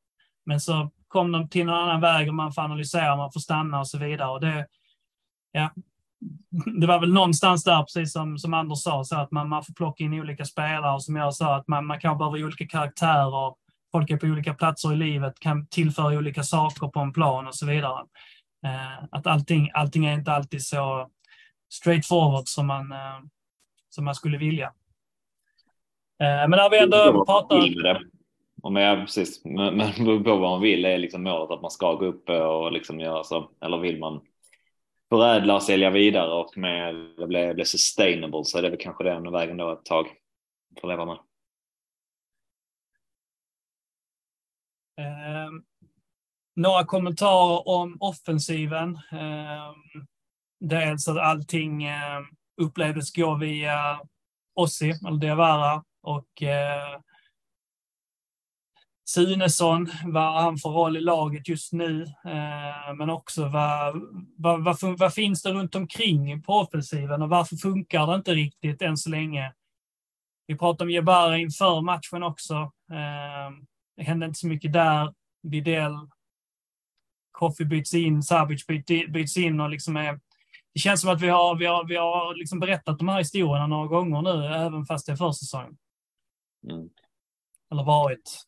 [0.46, 3.80] Men så kom de till någon annan väg och man får analysera, man får stanna
[3.80, 4.30] och så vidare.
[4.30, 4.68] Och det,
[5.52, 5.70] ja,
[6.80, 9.74] det var väl någonstans där, precis som, som Anders sa, så att man, man får
[9.74, 10.94] plocka in olika spelare.
[10.94, 13.54] Och som jag sa, att man, man kan behöva olika karaktärer.
[13.92, 17.56] Folk är på olika platser i livet, kan tillföra olika saker på en plan och
[17.56, 18.06] så vidare.
[18.66, 21.10] Eh, att allting, allting är inte alltid så
[21.70, 23.20] straightforward som man, eh,
[23.90, 24.66] som man skulle vilja.
[26.22, 28.10] Eh, men när vi ändå pratar...
[28.62, 31.94] Om jag, precis, men, men på vad man vill är liksom målet att man ska
[31.94, 33.50] gå upp och liksom göra så.
[33.62, 34.22] Eller vill man
[35.10, 39.04] förädla och sälja vidare och med det blir, blir sustainable så är det väl kanske
[39.04, 40.08] den vägen då ett tag
[40.82, 41.18] får leva med.
[45.00, 45.64] Ehm,
[46.56, 48.96] några kommentarer om offensiven.
[49.12, 49.74] Eh,
[50.60, 52.22] dels att allting eh,
[52.62, 54.00] upplevdes gå via
[54.56, 57.00] Ossi, eller Diawara, och eh,
[59.10, 64.02] Sunesson, vad han får roll i laget just nu, eh, men också vad,
[64.38, 68.82] vad, vad, vad, finns det runt omkring på offensiven och varför funkar det inte riktigt
[68.82, 69.54] än så länge?
[70.48, 72.54] Vi pratade om Jebara inför matchen också.
[72.92, 73.50] Eh,
[74.00, 75.14] det hände inte så mycket där.
[75.42, 75.98] Videll,
[77.32, 78.68] Koffi byts in, Sabic
[79.10, 80.20] byts in och liksom är,
[80.74, 83.68] det känns som att vi har, vi har, vi har liksom berättat de här historierna
[83.68, 85.78] några gånger nu, även fast det är försäsong.
[86.70, 86.90] Mm.
[87.72, 88.46] Eller varit.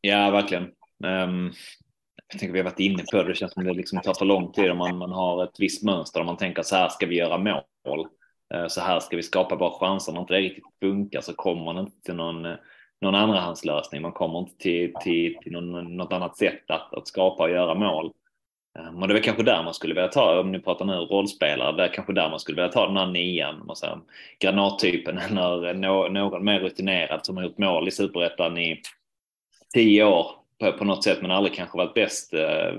[0.00, 0.64] Ja, verkligen.
[1.04, 1.52] Um,
[2.32, 3.28] jag tänker vi har varit inne på det.
[3.28, 5.82] Det känns som det liksom tar för lång tid om man, man har ett visst
[5.82, 6.20] mönster.
[6.20, 8.06] Om man tänker så här ska vi göra mål.
[8.54, 10.12] Uh, så här ska vi skapa bra chanser.
[10.12, 12.56] Om inte det riktigt funkar så kommer man inte till någon, uh,
[13.00, 14.02] någon andrahandslösning.
[14.02, 17.74] Man kommer inte till, till, till någon, något annat sätt att, att skapa och göra
[17.74, 18.12] mål.
[18.78, 21.76] Um, och det väl kanske där man skulle vilja ta, om ni pratar nu rollspelare,
[21.76, 23.98] det är kanske där man skulle vilja ta den här nian, säger,
[24.40, 28.82] granattypen eller no, någon mer rutinerad som har gjort mål i superettan i
[29.74, 30.26] tio år
[30.60, 32.74] på, på något sätt men aldrig kanske varit bäst, eh,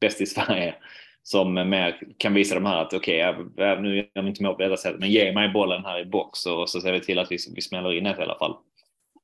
[0.00, 0.74] bäst i Sverige
[1.22, 4.62] som mer kan visa de här att okej, okay, nu gör vi inte mål på
[4.62, 7.32] detta sättet, men ge mig bollen här i box och så ser vi till att
[7.32, 8.56] vi, vi smäller in ett i alla fall.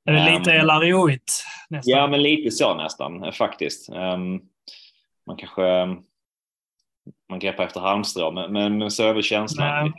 [0.05, 1.45] Är det lite um, Elaroit?
[1.69, 3.89] Ja, men lite så nästan faktiskt.
[3.89, 4.41] Um,
[5.27, 5.63] man kanske
[7.29, 9.93] man greppar efter halmstrå, men, men, men så är väl känslan.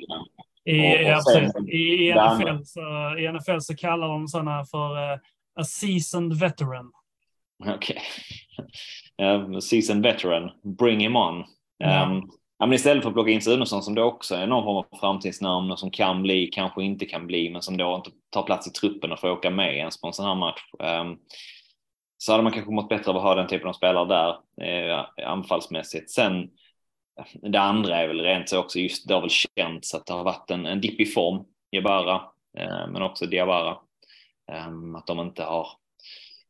[0.66, 2.82] I, och, och sen, I, i, NFL så,
[3.18, 5.20] I NFL så kallar de sådana för uh,
[5.56, 6.92] a seasoned veteran.
[7.66, 8.02] Okej.
[9.18, 9.54] Okay.
[9.54, 11.44] Uh, seasoned veteran, bring him on.
[11.84, 12.22] Mm.
[12.64, 15.00] Ja, men istället för att plocka in Sunesson som då också är någon form av
[15.00, 18.68] framtidsnamn och som kan bli, kanske inte kan bli, men som då inte tar plats
[18.68, 20.62] i truppen och får åka med ens på en sån här match.
[20.80, 21.18] Um,
[22.18, 24.30] så hade man kanske mått bättre av att ha den typen av spelare där
[24.68, 26.12] eh, anfallsmässigt.
[26.12, 26.50] Sen
[27.42, 30.24] det andra är väl rent så också just det har väl känts att det har
[30.24, 32.22] varit en, en dipp i form, Jebara,
[32.58, 33.78] eh, men också Diawara.
[34.52, 35.68] Eh, att de inte har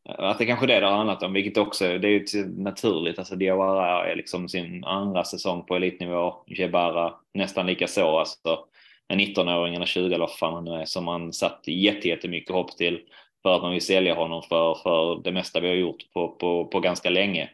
[0.05, 3.19] att det kanske är det det har handlat om, vilket också det är ju naturligt.
[3.19, 6.43] Alltså Diawara är liksom sin andra säsong på elitnivå.
[6.47, 8.19] Jebara nästan lika så.
[8.19, 8.65] Alltså
[9.07, 12.77] en 19-åring eller 20 eller vad fan han nu är som man satt jättemycket hopp
[12.77, 13.01] till
[13.43, 16.65] för att man vill sälja honom för, för det mesta vi har gjort på, på,
[16.65, 17.49] på ganska länge.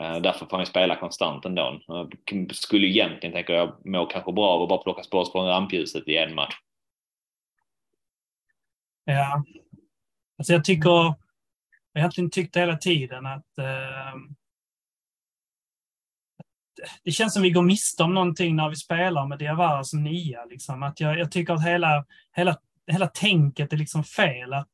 [0.00, 1.80] Uh, därför får han ju spela konstant ändå.
[1.90, 6.08] Uh, skulle egentligen, tänker jag, må kanske bra av att bara plockas bort från rampljuset
[6.08, 6.54] i en match.
[9.04, 9.44] Ja,
[10.38, 11.14] alltså jag tycker,
[11.96, 14.14] jag har egentligen tyckt hela tiden att eh,
[17.04, 20.44] det känns som vi går miste om någonting när vi spelar med Diawara som nia.
[20.44, 20.82] Liksom.
[20.82, 24.52] Att jag, jag tycker att hela, hela, hela tänket är liksom fel.
[24.52, 24.72] Att,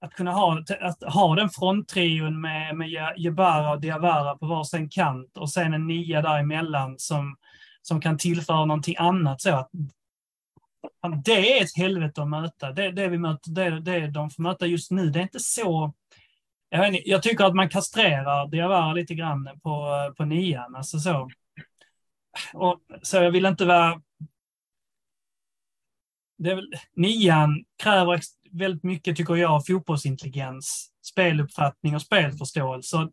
[0.00, 5.36] att kunna ha, att ha den fronttrion med, med Jebara och Diawara på varsin kant
[5.36, 7.36] och sen en nia däremellan som,
[7.82, 9.40] som kan tillföra någonting annat.
[9.40, 9.70] Så att,
[11.24, 12.72] det är ett helvete att möta.
[12.72, 15.94] Det, det vi möter, det, det de får möta just nu, det är inte så
[16.68, 20.74] jag, inte, jag tycker att man kastrerar Diawara lite grann på, på nian.
[20.74, 21.30] Alltså så.
[22.54, 24.02] Och, så jag vill inte vara...
[26.38, 33.08] Det väl, nian kräver väldigt mycket, tycker jag, fotbollsintelligens, speluppfattning och spelförståelse.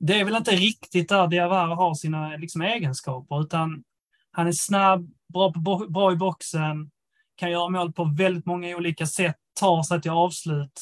[0.00, 3.84] Det är väl inte riktigt där Diawara har sina liksom, egenskaper, utan
[4.30, 6.90] han är snabb, bra, på, bra i boxen,
[7.36, 10.80] kan göra mål på väldigt många olika sätt, tar sig till avslut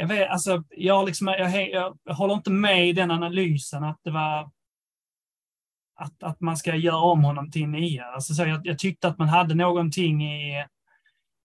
[0.00, 4.00] jag, vet, alltså, jag, liksom, jag, jag, jag håller inte med i den analysen att
[4.04, 4.50] det var
[5.94, 8.04] att, att man ska göra om honom till en nia.
[8.04, 10.66] Alltså, så jag, jag tyckte att man hade någonting i,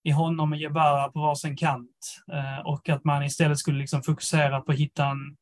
[0.02, 4.60] i honom och Jebara på varsin kant eh, och att man istället skulle liksom fokusera
[4.60, 5.36] på att hitta, en,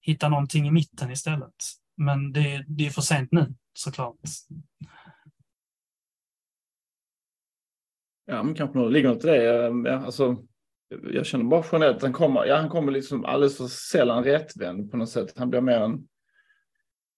[0.00, 1.54] hitta någonting i mitten istället.
[1.96, 4.16] Men det, det är för sent nu såklart.
[8.26, 10.04] Ja, men kanske det ligger något i det.
[10.04, 10.36] Alltså,
[11.12, 14.90] jag känner bara generellt att han kommer, ja, han kommer liksom alldeles för sällan rättvänd
[14.90, 15.34] på något sätt.
[15.36, 16.08] Han blir mer en,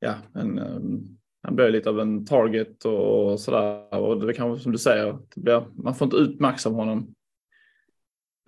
[0.00, 3.94] ja, en, um, han blir lite av en target och sådär.
[3.94, 7.14] Och det kanske som du säger, blir, man får inte ut max av honom.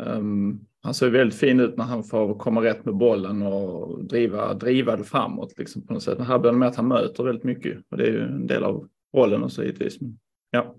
[0.03, 4.55] Um, han ser väldigt fin ut när han får komma rätt med bollen och driva,
[4.55, 6.19] driva det framåt liksom på något sätt.
[6.19, 8.47] Men här blir det med att han möter väldigt mycket och det är ju en
[8.47, 10.01] del av rollen och så givetvis.
[10.01, 10.19] Men,
[10.51, 10.75] ja.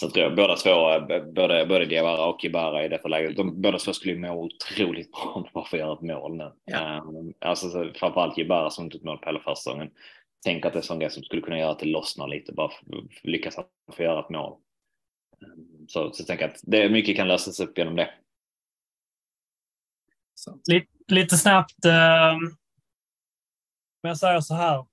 [0.00, 1.00] Så tror jag båda två,
[1.32, 5.32] både, både Diawara och Ibarra i detta läget, de båda två skulle må otroligt bra
[5.34, 6.52] om de bara får göra ett mål nu.
[6.64, 7.02] Ja.
[7.08, 9.90] Um, alltså så, framförallt Ibarra som inte mål på hela försäsongen.
[10.44, 12.52] Tänk att det är en sån grej som skulle kunna göra att det lossnar lite,
[12.52, 12.84] bara för,
[13.22, 13.56] lyckas
[13.92, 14.56] få göra ett mål.
[15.40, 18.10] Um, så, så tänk att det, mycket kan lösas upp genom det.
[20.68, 22.36] Lite, lite snabbt, eh,
[24.02, 24.84] men jag säger så här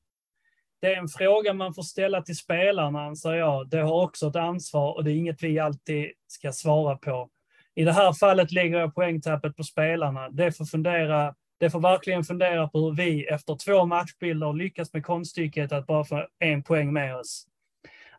[0.83, 3.69] det är en fråga man får ställa till spelarna, anser jag.
[3.69, 7.29] Det har också ett ansvar och det är inget vi alltid ska svara på.
[7.75, 10.29] I det här fallet lägger jag poängtappet på spelarna.
[10.29, 15.05] Det får, fundera, det får verkligen fundera på hur vi efter två matchbilder lyckas med
[15.05, 17.47] konststycket att bara få en poäng med oss.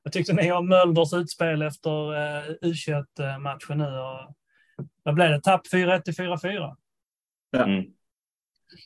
[0.03, 3.99] Jag tyckte ni om Mölders utspel efter uh, U21-matchen nu.
[3.99, 4.35] Och
[5.03, 5.41] vad blev det?
[5.41, 6.77] Tapp 4-1 till 4-4?
[7.51, 7.65] Ja.
[7.65, 7.85] Mm.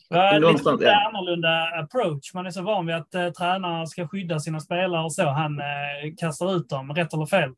[0.08, 1.08] Ja, lite ja.
[1.08, 2.34] annorlunda approach.
[2.34, 5.26] Man är så van vid att eh, tränare ska skydda sina spelare och så.
[5.26, 7.50] Han eh, kastar ut dem, rätt eller fel.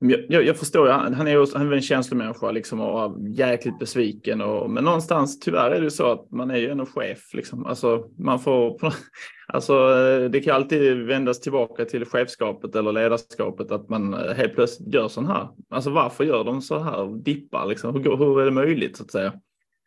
[0.00, 3.78] Jag, jag, jag förstår, han, han är ju han är en känslomänniska liksom, och jäkligt
[3.78, 4.40] besviken.
[4.40, 7.34] Och, men någonstans tyvärr är det så att man är ju ändå chef.
[7.34, 7.66] Liksom.
[7.66, 8.80] Alltså, man får,
[9.48, 9.74] alltså,
[10.28, 15.08] det kan alltid vändas tillbaka till chefskapet eller ledarskapet att man eh, helt plötsligt gör
[15.08, 15.48] så här.
[15.70, 17.66] Alltså varför gör de så här dippar?
[17.66, 17.94] Liksom?
[17.94, 19.32] Hur, hur är det möjligt så att säga?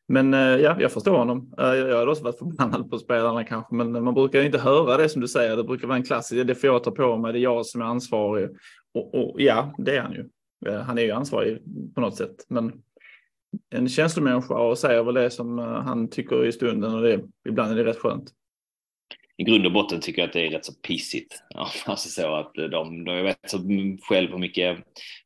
[0.08, 1.54] Men eh, ja, jag förstår honom.
[1.60, 5.10] Eh, jag har också varit förbannad på spelarna kanske, men man brukar inte höra det
[5.10, 5.58] som du säger.
[5.58, 6.44] Det brukar vara en klassiker.
[6.44, 7.34] Det får jag ta på mig.
[7.34, 8.50] Det är jag som är ansvarig.
[8.94, 10.30] Och, och ja, det är han ju.
[10.66, 11.60] Eh, han är ju ansvarig
[11.96, 12.74] på något sätt, men
[13.70, 17.76] en känslomänniska och säger väl det som han tycker i stunden och det, ibland är
[17.76, 18.32] det rätt skönt.
[19.42, 21.44] I grund och botten tycker jag att det är rätt så pissigt.
[21.50, 22.70] Ja, alltså så att de,
[23.06, 23.58] de jag vet så
[24.10, 24.78] själv hur mycket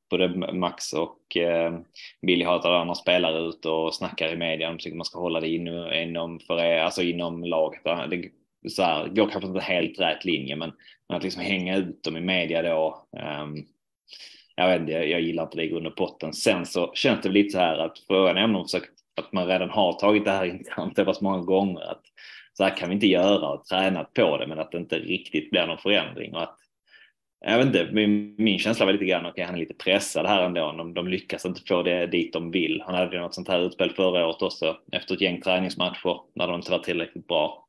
[0.10, 1.80] både Max och eh,
[2.28, 4.70] Billy hatar andra spelare ut och snackar i media.
[4.70, 7.82] De tycker man ska hålla det inom, inom, för, alltså inom laget.
[7.84, 8.30] Det
[8.70, 10.72] så här, går kanske inte helt rätt linje, men,
[11.10, 13.08] men att liksom hänga ut dem i media då.
[13.42, 13.66] Um,
[14.56, 16.34] jag vet inte, jag gillar inte det i grund och botten.
[16.34, 18.90] Sen så känns det lite så här att frågan är om de försöker,
[19.22, 22.02] att man redan har tagit det här internt så pass många gånger att
[22.58, 25.52] så här kan vi inte göra och tränat på det, men att det inte riktigt
[25.52, 26.58] blir någon förändring och att
[27.48, 30.26] jag vet inte, min, min känsla var lite grann, okej okay, han är lite pressad
[30.26, 30.72] här ändå.
[30.72, 32.84] De, de lyckas inte få det dit de vill.
[32.86, 36.48] Han hade ju något sånt här utspel förra året också efter ett gäng träningsmatcher när
[36.48, 37.68] de inte var tillräckligt bra.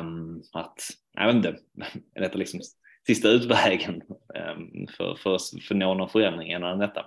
[0.00, 0.80] Um, att,
[1.14, 1.48] jag vet inte,
[2.14, 2.60] är detta liksom
[3.06, 4.02] sista utvägen
[4.58, 7.06] um, för, för, för att nå någon förändring än detta?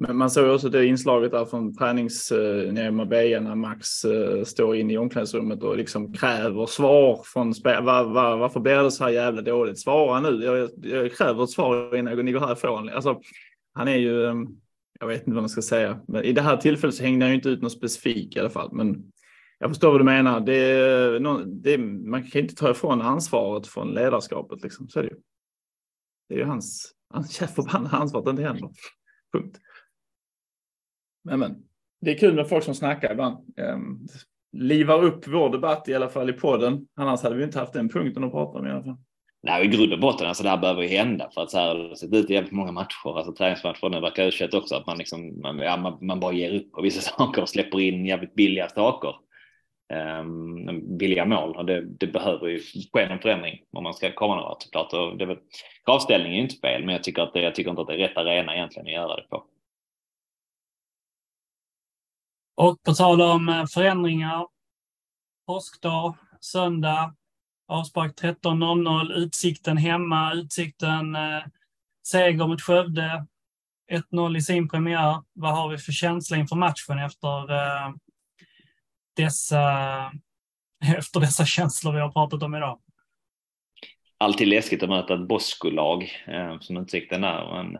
[0.00, 4.04] Men man såg också det inslaget där från tränings eh, nere i Marbella när Max
[4.04, 7.84] eh, står inne i omklädningsrummet och liksom kräver svar från spel.
[7.84, 9.78] Var, var, varför blir det så här jävla dåligt?
[9.78, 10.44] Svara nu.
[10.44, 12.88] Jag, jag kräver ett svar innan ni går härifrån.
[12.88, 13.20] Alltså,
[13.74, 14.46] han är ju, ehm,
[15.00, 17.30] jag vet inte vad man ska säga, men i det här tillfället så hängde han
[17.30, 18.70] ju inte ut något specifikt i alla fall.
[18.72, 19.12] Men
[19.58, 20.40] jag förstår vad du menar.
[20.40, 24.62] Det, det, man kan inte ta ifrån ansvaret från ledarskapet.
[24.62, 24.88] Liksom.
[24.88, 25.16] Så är det ju.
[26.28, 28.70] Det är ju hans, hans förbannade ansvar att det inte händer.
[29.32, 29.58] Punkt.
[31.36, 31.56] Men,
[32.00, 33.36] det är kul med folk som snackar ibland.
[33.56, 34.06] Um,
[34.52, 36.86] livar upp vår debatt i alla fall i podden.
[36.96, 38.96] Annars hade vi inte haft den punkten att prata om i alla fall.
[39.42, 41.68] Nej, i grund och botten, alltså det här behöver ju hända för att så här
[41.68, 44.86] har det sett ut i jävligt många matcher, alltså träningsmatcher, nu verkar u också att
[44.86, 48.06] man liksom, man, ja, man, man, bara ger upp på vissa saker och släpper in
[48.06, 49.14] jävligt billiga saker.
[50.20, 52.60] Um, billiga mål och det, det, behöver ju
[52.92, 54.92] ske en förändring om man ska komma någon vart såklart.
[54.92, 55.36] Och det är ju
[55.84, 58.08] kravställningen är inte fel, men jag tycker, att det, jag tycker inte att det är
[58.08, 59.44] rätt arena egentligen att göra det på.
[62.58, 64.46] Och på tal om eh, förändringar.
[65.46, 67.14] Påskdag, söndag,
[67.68, 71.42] avspark 13.00, Utsikten hemma, Utsikten eh,
[72.06, 73.26] seger mot Skövde,
[73.92, 75.22] 1-0 i sin premiär.
[75.32, 77.92] Vad har vi för känsla inför matchen efter eh,
[79.16, 79.62] dessa,
[80.96, 82.80] efter dessa känslor vi har pratat om idag?
[84.18, 87.54] Alltid läskigt att möta ett Bosko-lag eh, som Utsikten är.
[87.54, 87.78] Men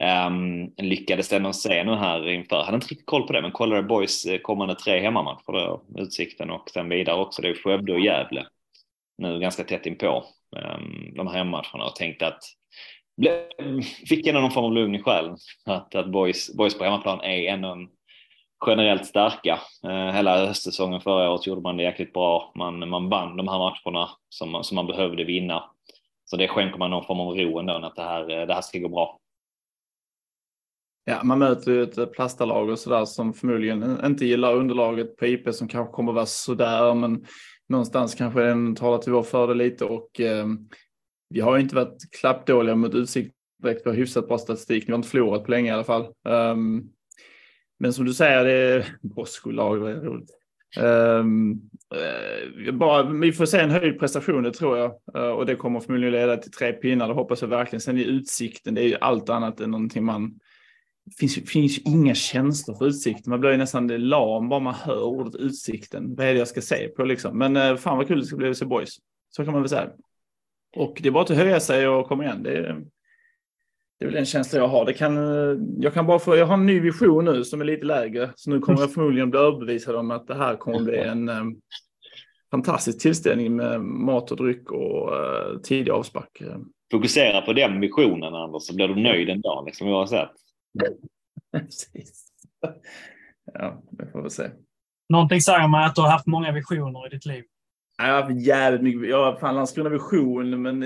[0.00, 3.82] Um, lyckades ändå se nu här inför, hade inte riktigt koll på det, men kollade
[3.82, 7.42] Boys eh, kommande tre hemmamatcher då, Utsikten och sen vidare också.
[7.42, 8.46] Det är Skövde och Gävle
[9.18, 10.24] nu ganska tätt inpå
[10.56, 12.42] um, de här hemmamatcherna och tänkte att
[13.16, 13.48] ble,
[14.08, 17.52] fick ändå någon form av lugn i själen att, att boys, boys på hemmaplan är
[17.52, 17.76] ändå
[18.66, 19.60] generellt starka.
[19.86, 22.52] Uh, hela höstsäsongen förra året gjorde man det jäkligt bra.
[22.54, 25.64] Man, man vann de här matcherna som man, som man behövde vinna.
[26.24, 28.60] Så det skänker man någon form av ro ändå att det här, eh, det här
[28.60, 29.18] ska gå bra.
[31.04, 35.26] Ja, man möter ju ett eh, plastalag och sådär som förmodligen inte gillar underlaget på
[35.26, 37.26] IP som kanske kommer vara sådär, men
[37.68, 40.46] någonstans kanske den talar till vår fördel lite och eh,
[41.30, 43.86] vi har inte varit klappdåliga mot utsikt direkt.
[43.86, 44.84] Vi har hyfsat bra statistik.
[44.86, 46.06] Vi har inte förlorat på länge i alla fall.
[46.28, 46.90] Um,
[47.78, 50.30] men som du säger, det är Bosko-lag, det är roligt.
[50.80, 51.60] Um,
[52.66, 54.92] uh, bara, vi får se en höjd prestation, det tror jag.
[55.16, 57.80] Uh, och det kommer förmodligen leda till tre pinnar, det hoppas jag verkligen.
[57.80, 60.40] Sen i utsikten, det är ju allt annat än någonting man
[61.20, 63.30] finns, finns inga känslor för utsikten.
[63.30, 66.14] Man blir ju nästan lam bara man hör ordet utsikten.
[66.14, 67.38] Vad är det jag ska se på liksom?
[67.38, 68.96] Men eh, fan vad kul det ska bli att se boys.
[69.30, 69.90] Så kan man väl säga.
[70.76, 72.42] Och det är bara att höja sig och komma igen.
[72.42, 72.84] Det är,
[73.98, 74.86] det är väl en känsla jag har.
[74.86, 77.64] Det kan, eh, jag kan bara få, jag har en ny vision nu som är
[77.64, 78.30] lite lägre.
[78.34, 81.60] Så nu kommer jag förmodligen bli överbevisad om att det här kommer bli en um,
[82.50, 86.42] fantastisk tillställning med mat och dryck och uh, tidig avspark.
[86.92, 90.43] Fokusera på den visionen Anders så blir du nöjd en dag liksom sett.
[91.52, 92.26] Precis.
[93.52, 94.50] Ja, det får vi se.
[95.08, 97.44] Någonting säger mig att du har haft många visioner i ditt liv.
[97.96, 99.10] Jag har haft jävligt mycket.
[99.10, 100.80] Jag har fan Landskrona vision, men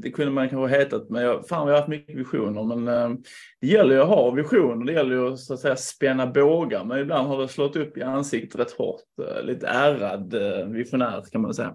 [0.00, 1.10] det kunde man kanske ha hetat.
[1.10, 2.76] Men jag, fan, jag har haft mycket visioner.
[2.76, 3.18] Men äh,
[3.60, 4.86] det gäller ju att ha visioner.
[4.86, 6.84] Det gäller ju att, så att säga, spänna bågar.
[6.84, 9.00] Men ibland har det slått upp i ansiktet rätt hårt.
[9.36, 10.34] Äh, lite ärrad
[10.72, 11.74] visionär kan man säga.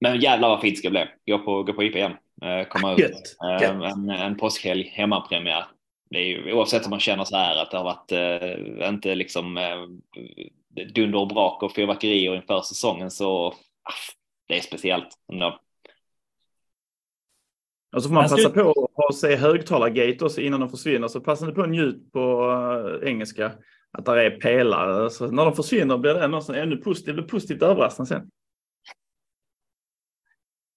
[0.00, 1.06] Men jävlar vad fint det ska bli.
[1.26, 2.12] Gå på, gå på IP igen.
[2.44, 2.98] Eh, komma ut.
[2.98, 3.96] Gött, eh, gött.
[3.96, 5.64] En, en påskhelg, hemmapremiär.
[6.10, 9.14] Det är ju, oavsett om man känner så här att det har varit eh, inte
[9.14, 13.92] liksom eh, dunder och brak och fyrverkerier inför säsongen så ah,
[14.48, 15.08] det är speciellt.
[15.32, 15.60] Ändå.
[17.96, 21.08] Och så får man passa på att ha sig högtalargate också innan de försvinner.
[21.08, 23.52] Så passa på att njut på uh, engelska
[23.98, 25.10] att det är pelare.
[25.10, 28.30] Så när de försvinner blir det något ännu positivt, positivt överraskande sen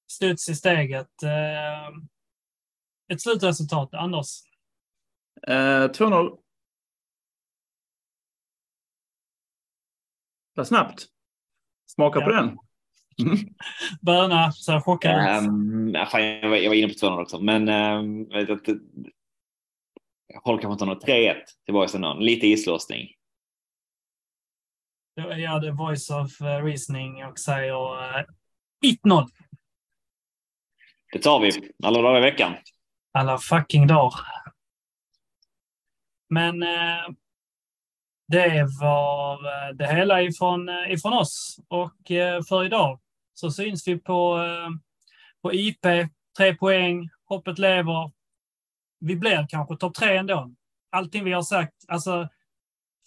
[0.08, 1.24] studs i steget.
[1.24, 1.88] Eh,
[3.14, 4.42] ett slutresultat, Anders?
[5.48, 5.54] Eh,
[5.92, 6.38] 2-0.
[10.56, 11.06] Vad snabbt.
[11.88, 12.26] Smaka ja.
[12.26, 12.58] på den.
[13.22, 13.38] Mm.
[14.02, 15.50] Böna ser chockad ut.
[15.50, 18.68] Um, ja, jag, var, jag var inne på 2-0 också, men um, vet att,
[20.28, 21.36] jag håller kanske inte något 3-1
[21.66, 23.08] till Boys Lite islåsning.
[25.16, 28.24] Jag gör the voice of eh, reasoning och säger uh,
[29.06, 29.28] 1-0.
[31.18, 32.54] Det tar vi alla dagar i veckan.
[33.14, 34.26] Alla fucking dagar.
[36.30, 37.10] Men eh,
[38.28, 41.60] det var eh, det hela ifrån, eh, ifrån oss.
[41.68, 43.00] Och eh, för idag
[43.34, 44.70] så syns vi på, eh,
[45.42, 45.82] på IP.
[46.38, 48.12] Tre poäng, hoppet lever.
[49.00, 50.52] Vi blir kanske topp tre ändå.
[50.92, 52.30] Allting vi har sagt, alltså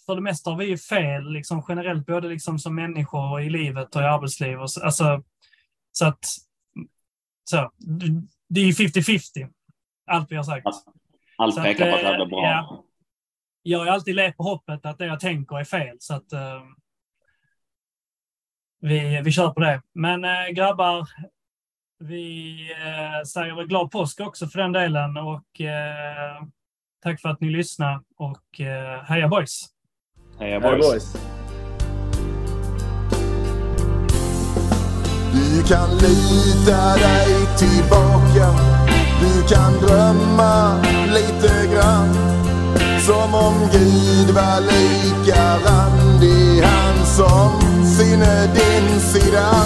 [0.05, 3.49] för det mesta har vi ju fel liksom generellt, både liksom som människor och i
[3.49, 4.61] livet och i arbetslivet.
[4.61, 5.23] Alltså,
[5.91, 6.25] så att
[7.51, 7.71] så,
[8.49, 9.49] det är 50-50,
[10.05, 10.67] allt vi har sagt.
[11.37, 12.43] Allt Så pekar att, på att det här eh, blir bra.
[12.43, 12.83] ja.
[13.63, 15.97] Jag har alltid levt på hoppet att det jag tänker är fel.
[15.99, 16.61] Så att, eh,
[18.79, 19.81] vi, vi kör på det.
[19.93, 21.07] Men eh, grabbar,
[21.99, 25.17] vi eh, säger väl glad påsk också för den delen.
[25.17, 25.61] Och
[27.03, 28.01] tack för att ni lyssnade.
[28.17, 28.59] Och
[29.03, 29.65] heja boys!
[30.39, 30.91] Heja boys.
[30.91, 31.40] boys.
[35.71, 38.47] Kan lita dig tillbaka.
[39.21, 40.81] Du kan drömma
[41.13, 42.17] lite grann
[43.05, 49.65] Som om Gud var lika randig Han som sinne din sida